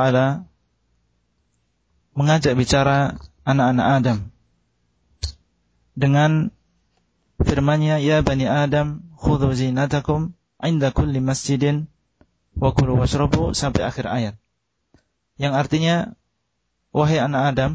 mengajak 2.18 2.52
bicara 2.58 3.14
anak-anak 3.46 3.86
Adam 3.86 4.18
dengan 5.94 6.50
firman-Nya 7.38 8.02
ya 8.02 8.26
bani 8.26 8.50
Adam 8.50 9.06
khudhu 9.14 9.54
zinatakum 9.54 10.34
inda 10.58 10.90
kulli 10.90 11.22
masjidin 11.22 11.86
wa 12.58 12.74
kulu 12.74 12.98
washrabu 12.98 13.54
sampai 13.54 13.86
akhir 13.86 14.06
ayat. 14.10 14.34
Yang 15.38 15.54
artinya 15.54 15.96
wahai 16.90 17.22
anak 17.22 17.42
Adam 17.54 17.70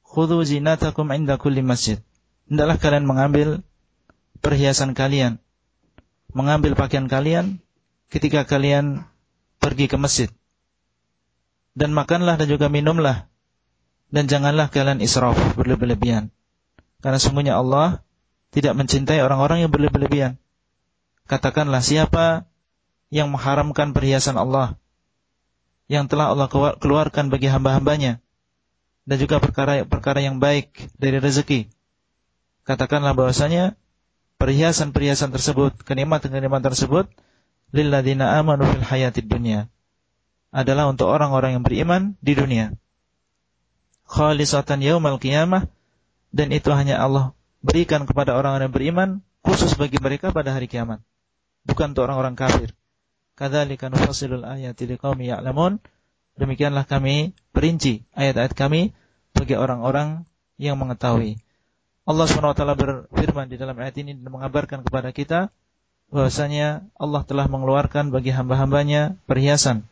khudhu 0.00 0.40
zinatakum 0.48 1.12
inda 1.12 1.36
kulli 1.36 1.60
masjid. 1.60 2.00
Hendaklah 2.48 2.80
kalian 2.80 3.04
mengambil 3.04 3.48
perhiasan 4.40 4.96
kalian, 4.96 5.40
mengambil 6.32 6.72
pakaian 6.72 7.08
kalian 7.08 7.60
ketika 8.08 8.44
kalian 8.44 9.08
pergi 9.62 9.86
ke 9.86 9.94
masjid. 9.94 10.28
Dan 11.72 11.94
makanlah 11.94 12.34
dan 12.34 12.50
juga 12.50 12.66
minumlah. 12.66 13.30
Dan 14.12 14.26
janganlah 14.26 14.68
kalian 14.68 15.00
israf 15.00 15.38
berlebihan. 15.54 16.34
Karena 17.00 17.16
sungguhnya 17.22 17.56
Allah 17.56 18.02
tidak 18.52 18.76
mencintai 18.76 19.22
orang-orang 19.22 19.64
yang 19.64 19.72
berlebihan. 19.72 20.36
Katakanlah 21.24 21.80
siapa 21.80 22.44
yang 23.08 23.32
mengharamkan 23.32 23.96
perhiasan 23.96 24.36
Allah 24.36 24.76
yang 25.90 26.08
telah 26.08 26.32
Allah 26.32 26.48
keluarkan 26.80 27.28
bagi 27.28 27.52
hamba-hambanya 27.52 28.24
dan 29.04 29.16
juga 29.20 29.42
perkara-perkara 29.42 30.24
yang 30.24 30.40
baik 30.40 30.72
dari 30.96 31.20
rezeki. 31.20 31.68
Katakanlah 32.62 33.12
bahwasanya 33.12 33.74
perhiasan-perhiasan 34.38 35.34
tersebut, 35.34 35.82
kenikmatan-kenikmatan 35.82 36.72
tersebut 36.72 37.10
lilladina 37.72 38.36
amanu 38.38 38.68
fil 38.68 38.84
hayatid 38.84 39.26
dunya 39.26 39.66
adalah 40.52 40.92
untuk 40.92 41.08
orang-orang 41.08 41.56
yang 41.56 41.64
beriman 41.64 42.02
di 42.20 42.36
dunia. 42.36 42.76
Khalisatan 44.04 44.84
yaumal 44.84 45.16
qiyamah 45.16 45.72
dan 46.28 46.52
itu 46.52 46.68
hanya 46.76 47.00
Allah 47.00 47.32
berikan 47.64 48.04
kepada 48.04 48.36
orang-orang 48.36 48.68
yang 48.68 48.76
beriman 48.76 49.08
khusus 49.40 49.72
bagi 49.80 49.96
mereka 49.96 50.28
pada 50.30 50.52
hari 50.52 50.68
kiamat. 50.68 51.00
Bukan 51.64 51.96
untuk 51.96 52.04
orang-orang 52.04 52.36
kafir. 52.36 52.76
Kadzalika 53.32 53.88
nufassilul 53.88 54.44
ayati 54.44 54.84
liqaumi 54.84 55.32
ya'lamun. 55.32 55.80
Demikianlah 56.36 56.84
kami 56.84 57.32
perinci 57.56 58.04
ayat-ayat 58.12 58.52
kami 58.52 58.92
bagi 59.32 59.56
orang-orang 59.56 60.28
yang 60.60 60.76
mengetahui. 60.76 61.40
Allah 62.02 62.26
SWT 62.26 62.60
berfirman 62.76 63.46
di 63.48 63.56
dalam 63.56 63.78
ayat 63.78 63.94
ini 64.02 64.18
dan 64.18 64.28
mengabarkan 64.28 64.84
kepada 64.84 65.14
kita 65.14 65.54
bahwasanya 66.12 66.84
Allah 67.00 67.24
telah 67.24 67.48
mengeluarkan 67.48 68.12
bagi 68.12 68.30
hamba-hambanya 68.30 69.16
perhiasan 69.24 69.88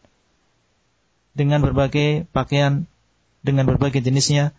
dengan 1.32 1.64
berbagai 1.64 2.28
pakaian, 2.28 2.84
dengan 3.40 3.64
berbagai 3.64 4.04
jenisnya, 4.04 4.52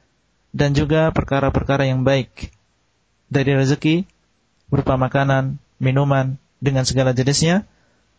dan 0.51 0.73
juga 0.73 1.13
perkara-perkara 1.13 1.85
yang 1.85 2.01
baik 2.01 2.49
dari 3.29 3.53
rezeki 3.53 4.09
berupa 4.73 4.97
makanan, 4.97 5.61
minuman, 5.77 6.41
dengan 6.57 6.85
segala 6.85 7.13
jenisnya, 7.13 7.69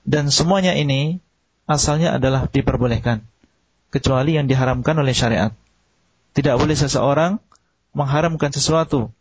dan 0.06 0.30
semuanya 0.30 0.78
ini 0.78 1.18
asalnya 1.66 2.14
adalah 2.14 2.46
diperbolehkan, 2.46 3.26
kecuali 3.90 4.38
yang 4.38 4.46
diharamkan 4.46 4.94
oleh 4.98 5.14
syariat. 5.14 5.50
Tidak 6.32 6.56
boleh 6.56 6.78
seseorang 6.78 7.42
mengharamkan 7.92 8.54
sesuatu 8.54 9.12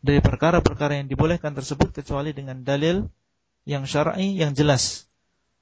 dari 0.00 0.22
perkara-perkara 0.22 1.02
yang 1.02 1.10
dibolehkan 1.10 1.52
tersebut 1.52 1.92
kecuali 1.92 2.32
dengan 2.32 2.62
dalil 2.64 3.04
yang 3.68 3.84
syar'i 3.84 4.32
yang 4.40 4.56
jelas. 4.56 5.04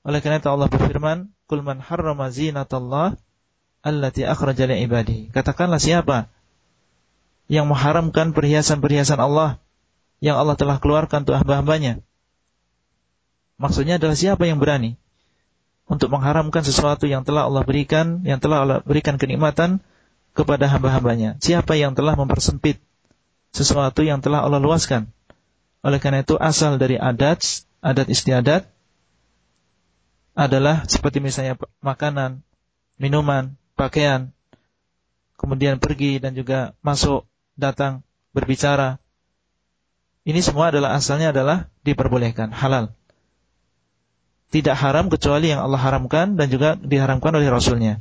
Oleh 0.06 0.22
karena 0.22 0.38
itu 0.38 0.46
Allah 0.46 0.70
berfirman, 0.70 1.34
"Qul 1.50 1.66
man 1.66 1.82
harrama 1.82 2.30
zinatallah 2.30 3.18
allati 3.82 4.22
akhraja 4.22 4.70
li 4.70 4.86
ibadihi." 4.86 5.34
Katakanlah 5.34 5.82
siapa 5.82 6.30
yang 7.50 7.66
mengharamkan 7.66 8.30
perhiasan-perhiasan 8.30 9.18
Allah 9.18 9.58
yang 10.22 10.38
Allah 10.38 10.54
telah 10.54 10.78
keluarkan 10.78 11.26
untuk 11.26 11.34
hamba-hambanya. 11.34 11.98
Maksudnya 13.58 13.98
adalah 13.98 14.14
siapa 14.14 14.46
yang 14.46 14.62
berani 14.62 14.94
untuk 15.90 16.14
mengharamkan 16.14 16.62
sesuatu 16.62 17.10
yang 17.10 17.26
telah 17.26 17.50
Allah 17.50 17.66
berikan, 17.66 18.22
yang 18.22 18.38
telah 18.38 18.62
Allah 18.62 18.78
berikan 18.86 19.18
kenikmatan 19.18 19.82
kepada 20.38 20.70
hamba-hambanya. 20.70 21.42
Siapa 21.42 21.74
yang 21.74 21.98
telah 21.98 22.14
mempersempit 22.14 22.78
sesuatu 23.50 24.06
yang 24.06 24.22
telah 24.22 24.46
Allah 24.46 24.62
luaskan. 24.62 25.10
Oleh 25.80 25.98
karena 25.98 26.22
itu 26.22 26.36
asal 26.36 26.76
dari 26.76 27.00
adat 27.00 27.66
adat 27.80 28.08
istiadat 28.08 28.68
adalah 30.36 30.84
seperti 30.84 31.24
misalnya 31.24 31.56
makanan, 31.80 32.44
minuman, 33.00 33.56
pakaian. 33.76 34.32
kemudian 35.36 35.76
pergi 35.76 36.16
dan 36.16 36.32
juga 36.32 36.72
masuk, 36.80 37.28
datang, 37.60 38.00
berbicara. 38.32 38.96
Ini 40.24 40.40
semua 40.40 40.72
adalah 40.72 40.96
asalnya 40.96 41.28
adalah 41.32 41.68
diperbolehkan, 41.84 42.56
halal. 42.56 42.96
Tidak 44.48 44.72
haram 44.72 45.12
kecuali 45.12 45.52
yang 45.52 45.60
Allah 45.60 45.76
haramkan 45.76 46.40
dan 46.40 46.48
juga 46.48 46.80
diharamkan 46.80 47.36
oleh 47.36 47.52
Rasulnya. 47.52 48.00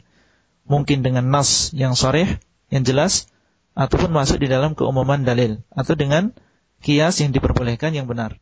Mungkin 0.63 1.03
dengan 1.03 1.27
nas 1.27 1.75
yang 1.75 1.91
soreh, 1.91 2.39
yang 2.71 2.87
jelas, 2.87 3.27
ataupun 3.75 4.15
masuk 4.15 4.39
di 4.39 4.47
dalam 4.47 4.73
keumuman 4.73 5.27
dalil. 5.27 5.59
Atau 5.75 5.99
dengan 5.99 6.31
kias 6.79 7.19
yang 7.19 7.35
diperbolehkan 7.35 7.91
yang 7.91 8.07
benar. 8.07 8.39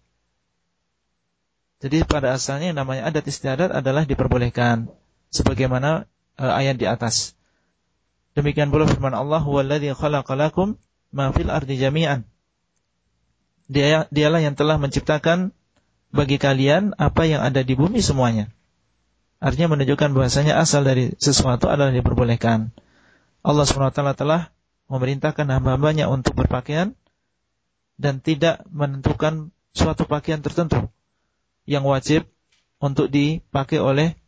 Jadi 1.83 2.07
pada 2.07 2.31
asalnya 2.31 2.71
yang 2.71 2.79
namanya 2.79 3.11
adat 3.11 3.27
istiadat 3.27 3.75
adalah 3.75 4.07
diperbolehkan. 4.07 4.87
Sebagaimana 5.35 6.07
uh, 6.39 6.53
ayat 6.55 6.79
di 6.79 6.87
atas. 6.87 7.35
Demikian 8.39 8.71
pula 8.71 8.87
firman 8.87 9.11
Allah, 9.11 9.43
"Huwallazi 9.43 9.91
khalaqalakum 9.91 10.79
ma 11.11 11.35
fil 11.35 11.51
ardi 11.51 11.75
jami'an." 11.75 12.23
Dia 13.67 14.07
dialah 14.07 14.39
yang 14.39 14.55
telah 14.55 14.79
menciptakan 14.79 15.51
bagi 16.15 16.39
kalian 16.39 16.95
apa 16.95 17.27
yang 17.27 17.43
ada 17.43 17.59
di 17.67 17.75
bumi 17.75 17.99
semuanya. 17.99 18.47
Artinya 19.43 19.75
menunjukkan 19.75 20.15
bahasanya 20.15 20.55
asal 20.55 20.87
dari 20.87 21.11
sesuatu 21.19 21.67
adalah 21.67 21.91
diperbolehkan. 21.91 22.71
Allah 23.43 23.67
SWT 23.67 23.99
telah 24.15 24.55
memerintahkan 24.87 25.51
hamba-hambanya 25.51 26.07
untuk 26.07 26.31
berpakaian 26.39 26.95
dan 27.99 28.23
tidak 28.23 28.63
menentukan 28.71 29.51
suatu 29.75 30.07
pakaian 30.07 30.39
tertentu 30.39 30.87
yang 31.63 31.87
wajib 31.87 32.27
untuk 32.83 33.07
dipakai 33.07 33.79
oleh 33.79 34.19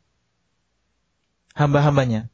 hamba-hambanya. 1.55 2.31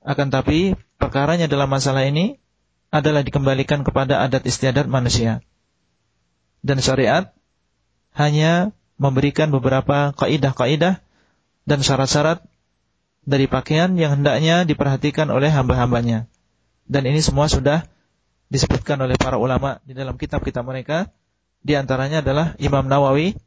Akan 0.00 0.30
tapi 0.30 0.78
perkaranya 0.96 1.50
dalam 1.50 1.68
masalah 1.68 2.06
ini 2.06 2.38
adalah 2.94 3.26
dikembalikan 3.26 3.82
kepada 3.82 4.22
adat 4.22 4.46
istiadat 4.46 4.86
manusia. 4.86 5.42
Dan 6.64 6.80
syariat 6.80 7.34
hanya 8.16 8.72
memberikan 8.96 9.52
beberapa 9.52 10.16
kaidah-kaidah 10.16 11.04
dan 11.68 11.78
syarat-syarat 11.82 12.40
dari 13.26 13.50
pakaian 13.50 13.92
yang 13.98 14.22
hendaknya 14.22 14.62
diperhatikan 14.64 15.28
oleh 15.28 15.50
hamba-hambanya. 15.50 16.30
Dan 16.86 17.04
ini 17.10 17.18
semua 17.18 17.50
sudah 17.50 17.84
disebutkan 18.46 18.96
oleh 19.02 19.18
para 19.18 19.36
ulama 19.36 19.82
di 19.82 19.92
dalam 19.92 20.14
kitab-kitab 20.14 20.62
mereka 20.62 21.10
di 21.65 21.77
antaranya 21.77 22.25
adalah 22.25 22.57
Imam 22.57 22.89
Nawawi 22.89 23.37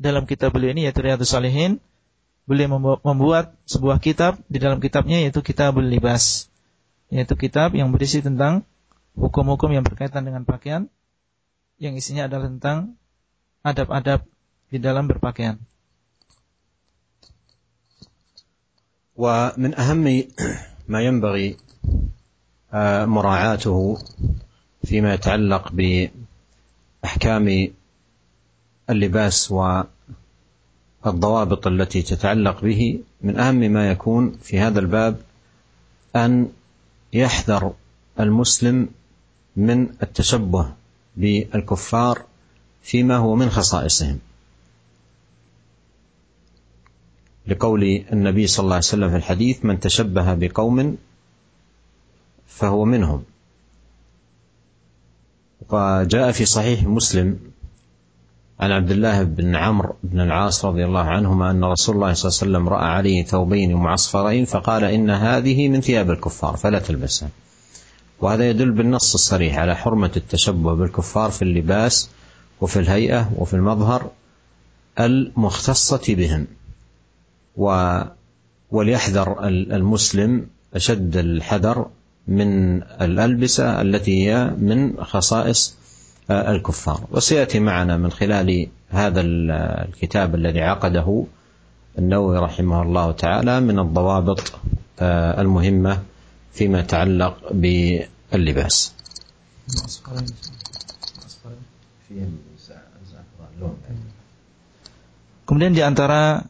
dalam 0.00 0.24
kitab 0.24 0.56
beliau 0.56 0.72
ini 0.72 0.88
yaitu 0.88 1.04
Riyadhus 1.04 1.32
Salihin. 1.32 1.78
Beliau 2.42 2.74
membuat 3.06 3.54
sebuah 3.70 4.02
kitab 4.02 4.40
di 4.50 4.58
dalam 4.58 4.82
kitabnya 4.82 5.22
yaitu 5.22 5.46
Kitabul 5.46 5.86
Libas. 5.86 6.50
Yaitu 7.06 7.38
kitab 7.38 7.70
yang 7.78 7.94
berisi 7.94 8.18
tentang 8.18 8.66
hukum-hukum 9.14 9.70
yang 9.70 9.86
berkaitan 9.86 10.26
dengan 10.26 10.42
pakaian 10.42 10.90
yang 11.78 11.94
isinya 11.94 12.26
adalah 12.26 12.50
tentang 12.50 12.78
adab-adab 13.62 14.26
di 14.72 14.78
dalam 14.82 15.06
berpakaian. 15.06 15.60
ومن 19.12 19.76
أهم 19.76 20.08
ما 20.88 21.00
ينبغي 21.04 21.48
مراعاته 23.04 23.78
فيما 24.88 25.14
يتعلق 25.14 25.64
أحكام 27.05 27.67
اللباس 28.89 29.51
والضوابط 31.05 31.67
التي 31.67 32.01
تتعلق 32.01 32.61
به 32.61 32.99
من 33.21 33.39
أهم 33.39 33.55
ما 33.55 33.91
يكون 33.91 34.37
في 34.41 34.59
هذا 34.59 34.79
الباب 34.79 35.21
أن 36.15 36.49
يحذر 37.13 37.73
المسلم 38.19 38.89
من 39.55 39.89
التشبه 40.03 40.73
بالكفار 41.17 42.21
فيما 42.81 43.17
هو 43.17 43.35
من 43.35 43.49
خصائصهم. 43.49 44.19
لقول 47.47 47.83
النبي 48.11 48.47
صلى 48.47 48.63
الله 48.63 48.75
عليه 48.75 48.85
وسلم 48.85 49.09
في 49.09 49.15
الحديث 49.15 49.65
من 49.65 49.79
تشبه 49.79 50.33
بقوم 50.33 50.97
فهو 52.47 52.85
منهم. 52.85 53.23
وجاء 55.69 56.31
في 56.31 56.45
صحيح 56.45 56.83
مسلم 56.83 57.39
عن 58.59 58.71
عبد 58.71 58.91
الله 58.91 59.23
بن 59.23 59.55
عمرو 59.55 59.95
بن 60.03 60.19
العاص 60.21 60.65
رضي 60.65 60.85
الله 60.85 61.03
عنهما 61.03 61.51
أن 61.51 61.63
رسول 61.63 61.95
الله 61.95 62.13
صلى 62.13 62.29
الله 62.29 62.39
عليه 62.41 62.67
وسلم 62.67 62.69
رأى 62.69 62.85
عليه 62.85 63.23
ثوبين 63.23 63.73
معصفرين 63.73 64.45
فقال 64.45 64.83
إن 64.83 65.09
هذه 65.09 65.69
من 65.69 65.81
ثياب 65.81 66.11
الكفار 66.11 66.57
فلا 66.57 66.79
تلبسها. 66.79 67.29
وهذا 68.21 68.49
يدل 68.49 68.71
بالنص 68.71 69.13
الصريح 69.13 69.57
على 69.57 69.75
حرمة 69.75 70.11
التشبه 70.17 70.75
بالكفار 70.75 71.31
في 71.31 71.41
اللباس 71.41 72.09
وفي 72.61 72.79
الهيئة 72.79 73.31
وفي 73.37 73.53
المظهر 73.53 74.11
المختصة 74.99 76.01
بهم. 76.15 76.47
وليحذر 78.71 79.47
المسلم 79.47 80.47
أشد 80.73 81.17
الحذر 81.17 81.87
من 82.27 82.83
الألبسة 82.83 83.81
التي 83.81 84.27
هي 84.27 84.51
من 84.59 85.03
خصائص 85.03 85.75
الكفار. 86.29 87.07
وسيأتي 87.11 87.59
معنا 87.59 87.97
من 87.97 88.11
خلال 88.11 88.67
هذا 88.89 89.21
الكتاب 89.21 90.35
الذي 90.35 90.61
عقده 90.61 91.23
النووي 91.97 92.37
رحمه 92.37 92.81
الله 92.81 93.11
تعالى 93.11 93.59
من 93.59 93.79
الضوابط 93.79 94.41
المهمة 95.39 95.93
فيما 96.51 96.79
يتعلق 96.79 97.33
باللباس. 97.51 98.75
Kemudian 105.47 105.71
di 105.71 105.79
antara 105.79 106.43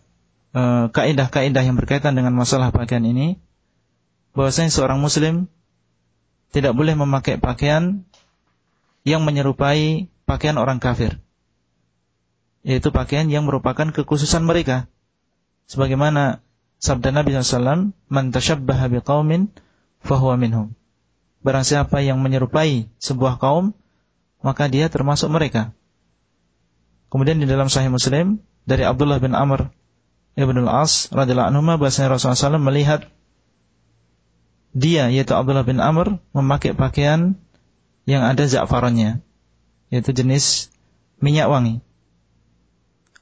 kaidah-kaidah 0.90 1.62
yang 1.62 1.78
berkaitan 1.78 2.18
dengan 2.18 2.34
masalah 2.34 2.74
pakaian 2.74 3.06
ini 3.06 3.38
bahwasanya 4.34 4.74
seorang 4.74 4.98
muslim 5.02 5.46
tidak 6.52 6.74
boleh 6.74 6.96
memakai 6.96 7.40
pakaian 7.40 8.08
yang 9.08 9.24
menyerupai 9.24 10.12
pakaian 10.28 10.60
orang 10.60 10.84
kafir. 10.84 11.20
Yaitu 12.68 12.92
pakaian 12.92 13.28
yang 13.32 13.48
merupakan 13.48 13.88
kekhususan 13.96 14.44
mereka. 14.44 14.92
Sebagaimana 15.68 16.44
sabda 16.84 17.16
Nabi 17.16 17.36
SAW, 17.36 17.96
Man 18.12 18.26
tashabbaha 18.36 18.92
biqaumin 18.92 19.52
fahuwa 20.04 20.36
minhum. 20.36 20.76
Barang 21.44 21.64
siapa 21.64 22.04
yang 22.04 22.20
menyerupai 22.20 22.92
sebuah 23.00 23.40
kaum, 23.40 23.72
maka 24.44 24.68
dia 24.68 24.92
termasuk 24.92 25.32
mereka. 25.32 25.72
Kemudian 27.08 27.40
di 27.40 27.48
dalam 27.48 27.72
Sahih 27.72 27.88
Muslim 27.88 28.44
dari 28.68 28.84
Abdullah 28.84 29.24
bin 29.24 29.32
Amr 29.32 29.72
ibn 30.36 30.56
al-As 30.68 31.08
radhiyallahu 31.16 31.50
anhu 31.56 31.80
bahwasanya 31.80 32.20
Rasulullah 32.20 32.60
SAW 32.60 32.68
melihat 32.68 33.08
dia 34.78 35.10
yaitu 35.10 35.34
Abdullah 35.34 35.66
bin 35.66 35.82
Amr 35.82 36.22
memakai 36.38 36.78
pakaian 36.78 37.34
yang 38.06 38.22
ada 38.22 38.46
za'farannya 38.46 39.26
yaitu 39.90 40.14
jenis 40.14 40.70
minyak 41.18 41.50
wangi. 41.50 41.82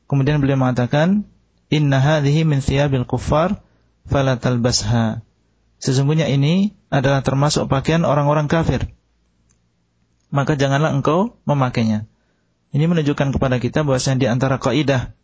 Kemudian 0.05 0.43
beliau 0.43 0.59
mengatakan, 0.59 1.25
"Inna 1.71 1.97
hadhihi 2.03 2.43
min 2.43 2.59
thiyabil 2.59 3.07
kuffar 3.07 3.63
fala 4.05 4.37
talbasha." 4.37 5.23
Sesungguhnya 5.79 6.27
ini 6.29 6.75
adalah 6.91 7.23
termasuk 7.25 7.71
pakaian 7.71 8.03
orang-orang 8.03 8.51
kafir. 8.51 8.91
Maka 10.29 10.59
janganlah 10.59 10.91
engkau 10.91 11.39
memakainya. 11.47 12.09
Ini 12.75 12.85
menunjukkan 12.91 13.31
kepada 13.31 13.57
kita 13.63 13.87
bahwasanya 13.87 14.17
di 14.19 14.27
antara 14.27 14.59
kaidah 14.59 15.15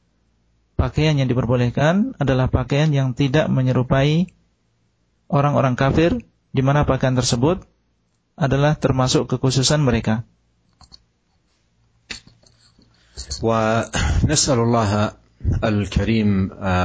pakaian 0.79 1.19
yang 1.19 1.27
diperbolehkan 1.27 2.15
adalah 2.17 2.47
pakaian 2.47 2.89
yang 2.95 3.11
tidak 3.11 3.51
menyerupai 3.51 4.31
orang-orang 5.31 5.79
kafir 5.79 6.19
di 6.51 6.61
mana 6.61 6.83
pakaian 6.83 7.15
tersebut 7.15 7.63
adalah 8.35 8.75
termasuk 8.75 9.31
kekhususan 9.31 9.81
mereka. 9.81 10.27
ونسأل 13.41 14.59
الله 14.59 15.11
الكريم 15.63 16.29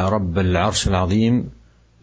رب 0.09 0.34
العرش 0.38 0.88
العظيم 0.88 1.34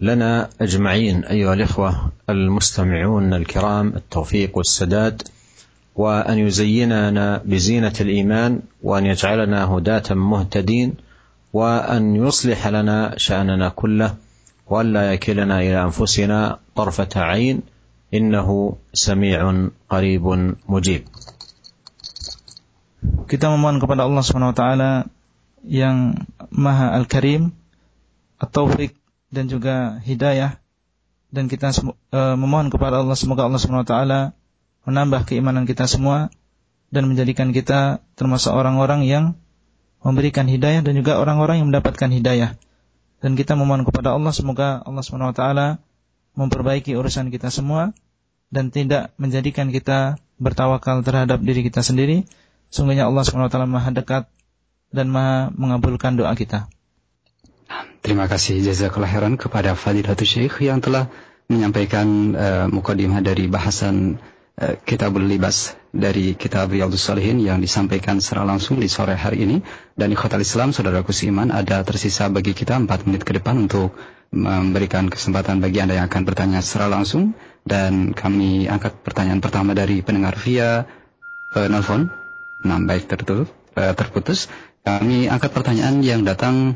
لنا 0.02 0.50
أجمعين 0.62 1.26
أيها 1.26 1.54
الإخوة 1.54 2.12
المستمعون 2.30 3.34
الكرام 3.34 3.88
التوفيق 3.96 4.58
والسداد 4.58 5.22
وأن 5.96 6.38
يزيننا 6.40 7.42
بزينة 7.46 7.94
الإيمان 8.02 8.60
وأن 8.84 9.06
يجعلنا 9.06 9.66
هداة 9.66 10.14
مهتدين 10.14 10.94
وأن 11.54 12.16
يصلح 12.16 12.68
لنا 12.68 13.14
شأننا 13.18 13.70
كله 13.70 14.16
وألا 14.69 15.17
يكلنا 15.17 15.65
إلى 15.65 15.79
أنفسنا 15.89 16.61
طرفة 16.77 17.13
عين 17.17 17.57
إنه 18.15 18.49
سميع 18.93 19.41
قريب 19.89 20.25
مجيب 20.69 21.03
Kita 23.29 23.47
memohon 23.53 23.79
kepada 23.79 24.09
Allah 24.09 24.25
Subhanahu 24.25 24.53
wa 24.53 24.59
taala 24.59 24.93
yang 25.63 26.17
Maha 26.51 26.97
Al-Karim, 26.97 27.55
At-Taufik 28.41 28.97
dan 29.31 29.47
juga 29.47 30.01
hidayah 30.03 30.59
dan 31.29 31.47
kita 31.47 31.71
uh, 31.77 32.35
memohon 32.41 32.73
kepada 32.73 33.05
Allah 33.05 33.15
semoga 33.15 33.45
Allah 33.45 33.61
SWT 33.61 33.95
menambah 34.89 35.29
keimanan 35.29 35.69
kita 35.69 35.85
semua 35.85 36.33
dan 36.89 37.05
menjadikan 37.05 37.53
kita 37.53 38.01
termasuk 38.17 38.57
orang-orang 38.57 39.05
yang 39.05 39.37
memberikan 40.01 40.49
hidayah 40.49 40.81
dan 40.81 40.97
juga 40.97 41.21
orang-orang 41.21 41.61
yang 41.61 41.69
mendapatkan 41.69 42.09
hidayah. 42.09 42.57
Dan 43.24 43.40
kita 43.40 43.56
memohon 43.56 43.88
kepada 43.88 44.12
Allah 44.12 44.36
semoga 44.36 44.84
Allah 44.84 45.00
SWT 45.00 45.44
memperbaiki 46.36 46.92
urusan 47.00 47.32
kita 47.32 47.48
semua 47.48 47.96
dan 48.52 48.68
tidak 48.68 49.16
menjadikan 49.16 49.72
kita 49.72 50.20
bertawakal 50.36 51.08
terhadap 51.08 51.40
diri 51.40 51.64
kita 51.64 51.80
sendiri. 51.80 52.28
Sungguhnya 52.68 53.08
Allah 53.08 53.24
SWT 53.24 53.56
maha 53.64 53.96
dekat 53.96 54.28
dan 54.92 55.08
maha 55.08 55.56
mengabulkan 55.56 56.20
doa 56.20 56.36
kita. 56.36 56.68
Terima 58.04 58.28
kasih 58.28 58.60
jazakallah 58.60 59.08
khairan 59.08 59.40
kepada 59.40 59.72
Fadilatul 59.80 60.28
Syekh 60.28 60.60
yang 60.68 60.84
telah 60.84 61.08
menyampaikan 61.48 62.36
uh, 62.36 62.66
mukadimah 62.68 63.24
dari 63.24 63.48
bahasan 63.48 64.20
Kitabul 64.54 65.26
Libas 65.26 65.74
dari 65.90 66.38
Kitab 66.38 66.70
Riyadhus 66.70 67.02
Salihin 67.02 67.42
yang 67.42 67.58
disampaikan 67.58 68.22
secara 68.22 68.46
langsung 68.46 68.78
di 68.78 68.86
sore 68.86 69.18
hari 69.18 69.50
ini 69.50 69.58
dan 69.98 70.14
di 70.14 70.18
Khotal 70.18 70.46
Islam 70.46 70.70
saudaraku 70.70 71.10
seiman 71.10 71.50
ada 71.50 71.82
tersisa 71.82 72.30
bagi 72.30 72.54
kita 72.54 72.78
4 72.78 72.86
menit 73.10 73.26
ke 73.26 73.34
depan 73.34 73.66
untuk 73.66 73.98
memberikan 74.34 75.10
kesempatan 75.10 75.58
bagi 75.58 75.82
Anda 75.82 75.98
yang 76.02 76.06
akan 76.06 76.22
bertanya 76.26 76.62
secara 76.62 76.90
langsung 76.90 77.38
dan 77.66 78.14
kami 78.14 78.66
angkat 78.66 79.02
pertanyaan 79.02 79.42
pertama 79.42 79.74
dari 79.78 80.06
pendengar 80.06 80.38
via 80.38 80.86
penelpon. 81.54 82.10
Nah, 82.66 82.80
baik 82.82 83.06
tertutup, 83.10 83.50
uh, 83.78 83.94
terputus. 83.94 84.50
Kami 84.84 85.30
angkat 85.30 85.50
pertanyaan 85.50 86.02
yang 86.04 86.26
datang 86.26 86.76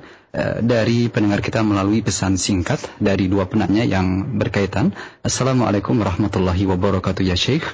dari 0.61 1.09
pendengar 1.09 1.41
kita 1.41 1.65
melalui 1.65 2.05
pesan 2.05 2.37
singkat 2.37 2.77
dari 3.01 3.25
dua 3.25 3.49
penanya 3.49 3.81
yang 3.81 4.37
berkaitan. 4.37 4.93
Assalamualaikum 5.25 5.97
warahmatullahi 5.97 6.69
wabarakatuh 6.69 7.25
ya 7.25 7.33
Syekh. 7.33 7.65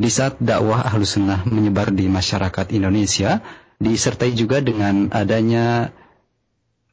Di 0.00 0.08
saat 0.08 0.40
dakwah 0.40 0.80
ahlu 0.84 1.04
sunnah 1.04 1.44
menyebar 1.44 1.92
di 1.92 2.08
masyarakat 2.08 2.72
Indonesia, 2.72 3.44
disertai 3.80 4.32
juga 4.36 4.60
dengan 4.60 5.08
adanya 5.12 5.92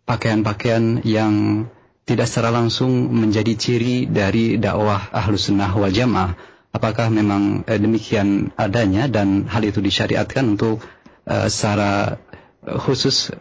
pakaian-pakaian 0.08 1.04
yang 1.04 1.68
tidak 2.08 2.32
secara 2.32 2.56
langsung 2.56 3.12
menjadi 3.12 3.56
ciri 3.60 4.08
dari 4.08 4.56
dakwah 4.56 5.12
ahlu 5.12 5.36
sunnah 5.36 5.72
wal 5.76 5.92
jamaah. 5.92 6.40
Apakah 6.72 7.12
memang 7.12 7.68
eh, 7.68 7.80
demikian 7.80 8.56
adanya 8.56 9.12
dan 9.12 9.44
hal 9.52 9.64
itu 9.68 9.84
disyariatkan 9.84 10.56
untuk 10.56 10.80
eh, 11.28 11.48
secara 11.52 12.16
khusus 12.64 13.32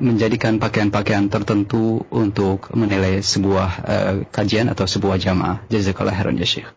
menjadikan 0.00 0.58
pakaian-pakaian 0.62 1.26
tertentu 1.32 2.06
untuk 2.10 2.70
menilai 2.74 3.20
sebuah 3.20 3.70
uh, 3.82 4.14
kajian 4.30 4.70
atau 4.70 4.86
sebuah 4.86 5.18
jamaah. 5.18 5.64
Jazakallah 5.72 6.14
khairan 6.14 6.38
ya 6.38 6.48
Syekh. 6.48 6.70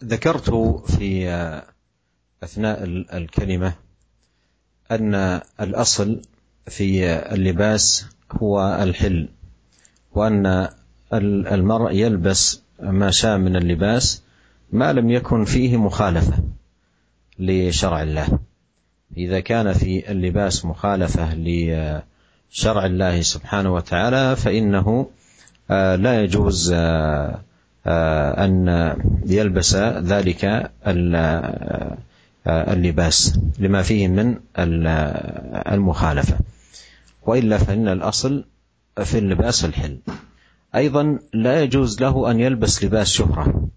ذكرت 0.00 0.48
في 0.96 1.28
أثناء 2.42 2.84
الكلمة 3.12 3.72
أن 4.90 5.40
الأصل 5.60 6.22
في 6.66 7.04
اللباس 7.34 8.06
هو 8.32 8.78
الحل 8.82 9.28
وأن 10.12 10.68
المرء 11.52 11.92
يلبس 11.92 12.62
ما 12.80 13.10
شاء 13.10 13.38
من 13.38 13.56
اللباس 13.56 14.22
ما 14.72 14.92
لم 14.92 15.10
يكن 15.10 15.44
فيه 15.44 15.76
مخالفة 15.76 16.34
لشرع 17.38 18.02
الله 18.02 18.38
إذا 19.16 19.40
كان 19.40 19.72
في 19.72 20.10
اللباس 20.10 20.64
مخالفة 20.64 21.34
لشرع 21.34 22.86
الله 22.86 23.20
سبحانه 23.20 23.74
وتعالى 23.74 24.36
فإنه 24.36 25.10
آه، 25.70 25.96
لا 25.96 26.22
يجوز 26.22 26.72
آه، 26.74 27.40
آه، 27.86 28.44
أن 28.44 28.68
يلبس 29.26 29.76
ذلك 29.76 30.70
اللباس 32.46 33.38
لما 33.58 33.82
فيه 33.82 34.08
من 34.08 34.36
المخالفة. 35.68 36.38
وإلا 37.22 37.58
فإن 37.58 37.88
الأصل 37.88 38.44
في 39.04 39.18
اللباس 39.18 39.64
الحل. 39.64 39.98
أيضا 40.74 41.18
لا 41.32 41.62
يجوز 41.62 42.00
له 42.00 42.30
أن 42.30 42.40
يلبس 42.40 42.84
لباس 42.84 43.08
شهرة. 43.08 43.68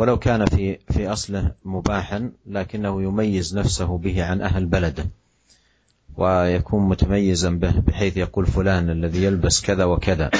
ولو 0.00 0.18
كان 0.18 0.46
في 0.46 0.78
في 0.90 1.12
أصله 1.12 1.52
مباحا 1.64 2.30
لكنه 2.46 3.02
يميز 3.02 3.58
نفسه 3.58 3.98
به 3.98 4.24
عن 4.24 4.40
أهل 4.40 4.66
بلده 4.66 5.06
ويكون 6.16 6.88
متميزا 6.88 7.50
به 7.50 7.70
بحيث 7.70 8.16
يقول 8.16 8.46
فلان 8.46 8.90
الذي 8.90 9.24
يلبس 9.24 9.60
كذا 9.60 9.84
وكذا 9.84 10.30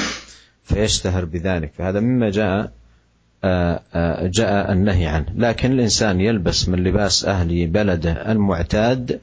فيشتهر 0.65 1.25
بذلك. 1.25 1.73
فهذا 1.79 2.01
مما 2.01 2.31
جاء 2.31 2.73
آه، 3.45 3.81
آه، 3.95 4.27
جاء 4.27 4.73
النهي 4.73 5.07
عنه. 5.07 5.27
لكن 5.37 5.73
الإنسان 5.73 6.21
يلبس 6.21 6.69
من 6.69 6.85
لباس 6.85 7.25
أهل 7.25 7.67
بلده 7.67 8.33
المعتاد 8.33 9.21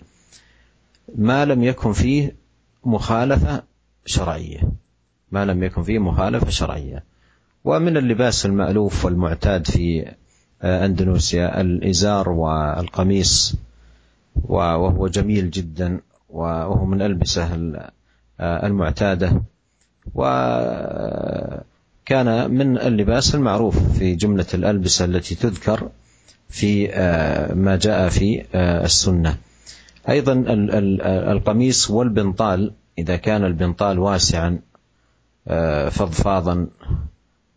ما 1.15 1.45
لم 1.45 1.63
يكن 1.63 1.93
فيه 1.93 2.35
مخالفة 2.85 3.63
شرعية. 4.05 4.61
ما 5.31 5.45
لم 5.45 5.63
يكن 5.63 5.83
فيه 5.83 5.99
مخالفة 5.99 6.49
شرعية. 6.49 7.03
ومن 7.63 7.97
اللباس 7.97 8.45
المألوف 8.45 9.05
والمعتاد 9.05 9.67
في 9.67 10.11
أندونيسيا 10.63 11.61
الإزار 11.61 12.29
والقميص 12.29 13.55
وهو 14.35 15.07
جميل 15.07 15.51
جدا 15.51 15.99
وهو 16.29 16.85
من 16.85 17.01
الألبسة 17.01 17.71
آه، 18.39 18.67
المعتادة. 18.67 19.41
وكان 20.15 21.61
من 22.51 22.77
اللباس 22.77 23.35
المعروف 23.35 23.97
في 23.99 24.15
جملة 24.15 24.45
الألبسة 24.53 25.05
التي 25.05 25.35
تذكر 25.35 25.89
في 26.49 26.89
آه، 26.93 27.53
ما 27.53 27.75
جاء 27.75 28.09
في 28.09 28.45
السنة. 28.55 29.37
أيضا 30.09 30.43
القميص 31.31 31.89
والبنطال 31.89 32.71
إذا 32.97 33.15
كان 33.15 33.43
البنطال 33.45 33.99
واسعا 33.99 34.59
فضفاضا 35.89 36.67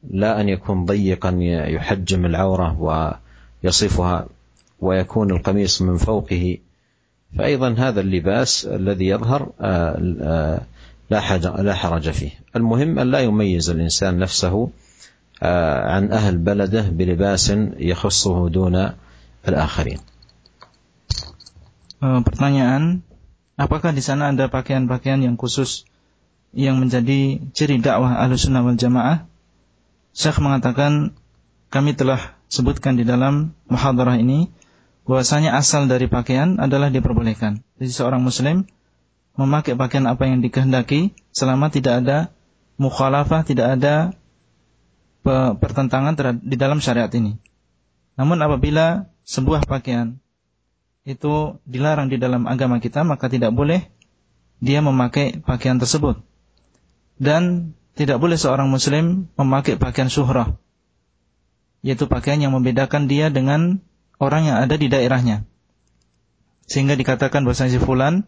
لا 0.08 0.40
أن 0.40 0.48
يكون 0.48 0.84
ضيقا 0.84 1.30
يحجم 1.68 2.26
العورة 2.26 2.68
ويصفها 3.64 4.26
ويكون 4.80 5.30
القميص 5.30 5.82
من 5.82 5.96
فوقه. 5.96 6.58
فأيضا 7.38 7.74
هذا 7.78 8.00
اللباس 8.00 8.66
الذي 8.66 9.06
يظهر 9.06 9.52
آه، 9.60 10.16
آه، 10.22 10.60
لا 11.10 11.20
حرج 11.20 11.46
لا 11.46 11.74
حرج 11.74 12.10
فيه. 12.10 12.30
المهم 12.56 12.98
أن 12.98 13.10
لا 13.10 13.20
يميز 13.20 13.70
الإنسان 13.70 14.18
نفسه 14.18 14.70
آه، 15.42 15.90
عن 15.90 16.12
أهل 16.12 16.38
بلده 16.38 16.82
بلباس 16.82 17.52
يخصه 17.78 18.48
دون 18.48 18.90
الآخرين. 19.48 19.98
Pertanyaan, 22.00 23.04
apakah 23.60 23.92
di 23.92 24.00
sana 24.00 24.32
ada 24.32 24.48
pakaian-pakaian 24.48 25.20
yang 25.20 25.36
khusus 25.36 25.84
yang 26.56 26.80
menjadi 26.80 27.44
ciri 27.52 27.76
dakwah 27.76 28.24
Ahlussunnah 28.24 28.64
wal 28.64 28.80
Jamaah? 28.80 29.29
Syekh 30.10 30.42
mengatakan 30.42 31.14
kami 31.70 31.94
telah 31.94 32.34
sebutkan 32.50 32.98
di 32.98 33.06
dalam 33.06 33.54
muhadarah 33.70 34.18
ini 34.18 34.50
bahwasanya 35.06 35.54
asal 35.54 35.86
dari 35.86 36.10
pakaian 36.10 36.58
adalah 36.58 36.90
diperbolehkan. 36.90 37.62
Jadi 37.78 37.90
seorang 37.90 38.22
muslim 38.22 38.66
memakai 39.38 39.78
pakaian 39.78 40.06
apa 40.10 40.26
yang 40.26 40.42
dikehendaki 40.42 41.14
selama 41.30 41.70
tidak 41.70 42.04
ada 42.04 42.18
mukhalafah, 42.76 43.46
tidak 43.46 43.78
ada 43.78 43.94
pertentangan 45.60 46.16
di 46.40 46.56
dalam 46.58 46.82
syariat 46.82 47.12
ini. 47.12 47.38
Namun 48.18 48.40
apabila 48.40 49.08
sebuah 49.24 49.64
pakaian 49.64 50.18
itu 51.06 51.56
dilarang 51.64 52.12
di 52.12 52.20
dalam 52.20 52.44
agama 52.44 52.82
kita, 52.82 53.06
maka 53.06 53.30
tidak 53.32 53.54
boleh 53.54 53.88
dia 54.60 54.84
memakai 54.84 55.40
pakaian 55.40 55.80
tersebut. 55.80 56.20
Dan 57.16 57.72
tidak 58.00 58.16
boleh 58.16 58.40
seorang 58.40 58.72
muslim 58.72 59.28
memakai 59.36 59.76
pakaian 59.76 60.08
suhrah. 60.08 60.56
Yaitu 61.84 62.08
pakaian 62.08 62.40
yang 62.40 62.56
membedakan 62.56 63.12
dia 63.12 63.28
dengan 63.28 63.84
orang 64.16 64.48
yang 64.48 64.56
ada 64.56 64.80
di 64.80 64.88
daerahnya. 64.88 65.44
Sehingga 66.64 66.96
dikatakan 66.96 67.44
bahwa 67.44 67.60
si 67.60 67.76
fulan 67.76 68.24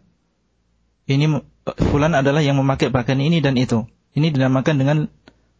ini 1.09 1.41
fulan 1.89 2.13
adalah 2.13 2.45
yang 2.45 2.61
memakai 2.61 2.93
pakaian 2.93 3.17
ini 3.17 3.41
dan 3.41 3.57
itu. 3.57 3.89
Ini 4.13 4.29
dinamakan 4.29 4.77
dengan 4.77 4.97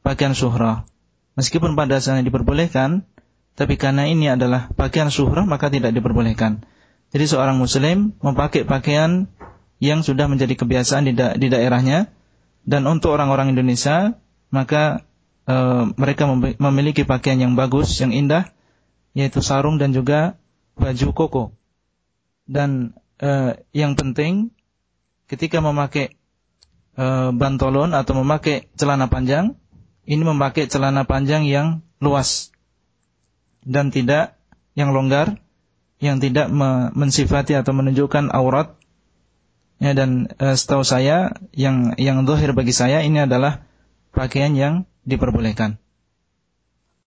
pakaian 0.05 0.37
suhrah. 0.37 0.85
Meskipun 1.33 1.73
pada 1.73 1.97
dasarnya 1.97 2.21
diperbolehkan, 2.21 3.09
tapi 3.57 3.81
karena 3.81 4.05
ini 4.05 4.29
adalah 4.29 4.69
pakaian 4.77 5.09
suhrah 5.09 5.49
maka 5.49 5.73
tidak 5.73 5.89
diperbolehkan. 5.89 6.61
Jadi 7.09 7.25
seorang 7.25 7.57
muslim 7.57 8.13
memakai 8.21 8.61
pakaian 8.61 9.25
yang 9.81 10.05
sudah 10.05 10.29
menjadi 10.29 10.53
kebiasaan 10.53 11.09
di, 11.09 11.17
da 11.17 11.33
di 11.33 11.49
daerahnya 11.49 12.13
dan 12.63 12.87
untuk 12.87 13.11
orang-orang 13.15 13.51
Indonesia, 13.51 14.15
maka 14.47 15.03
e, 15.43 15.55
mereka 15.99 16.27
memiliki 16.59 17.03
pakaian 17.03 17.39
yang 17.39 17.53
bagus, 17.59 17.91
yang 17.99 18.15
indah, 18.15 18.47
yaitu 19.11 19.43
sarung 19.43 19.75
dan 19.77 19.91
juga 19.91 20.39
baju 20.79 21.07
koko. 21.11 21.43
Dan 22.47 22.95
e, 23.19 23.59
yang 23.75 23.99
penting, 23.99 24.55
ketika 25.27 25.59
memakai 25.59 26.15
e, 26.95 27.05
bantolon 27.35 27.91
atau 27.91 28.15
memakai 28.23 28.71
celana 28.79 29.11
panjang, 29.11 29.59
ini 30.07 30.23
memakai 30.23 30.67
celana 30.67 31.03
panjang 31.03 31.47
yang 31.47 31.83
luas 31.99 32.51
dan 33.63 33.91
tidak 33.91 34.35
yang 34.75 34.91
longgar, 34.91 35.39
yang 36.03 36.19
tidak 36.19 36.51
mensifati 36.95 37.55
atau 37.55 37.71
menunjukkan 37.71 38.31
aurat. 38.31 38.75
Ya, 39.83 39.91
dan 39.91 40.31
e, 40.39 40.55
setahu 40.55 40.87
saya 40.87 41.35
yang 41.51 41.91
yang 41.99 42.23
dohir 42.23 42.55
bagi 42.55 42.71
saya 42.71 43.03
ini 43.03 43.27
adalah 43.27 43.67
pakaian 44.15 44.55
yang 44.55 44.87
diperbolehkan. 45.03 45.82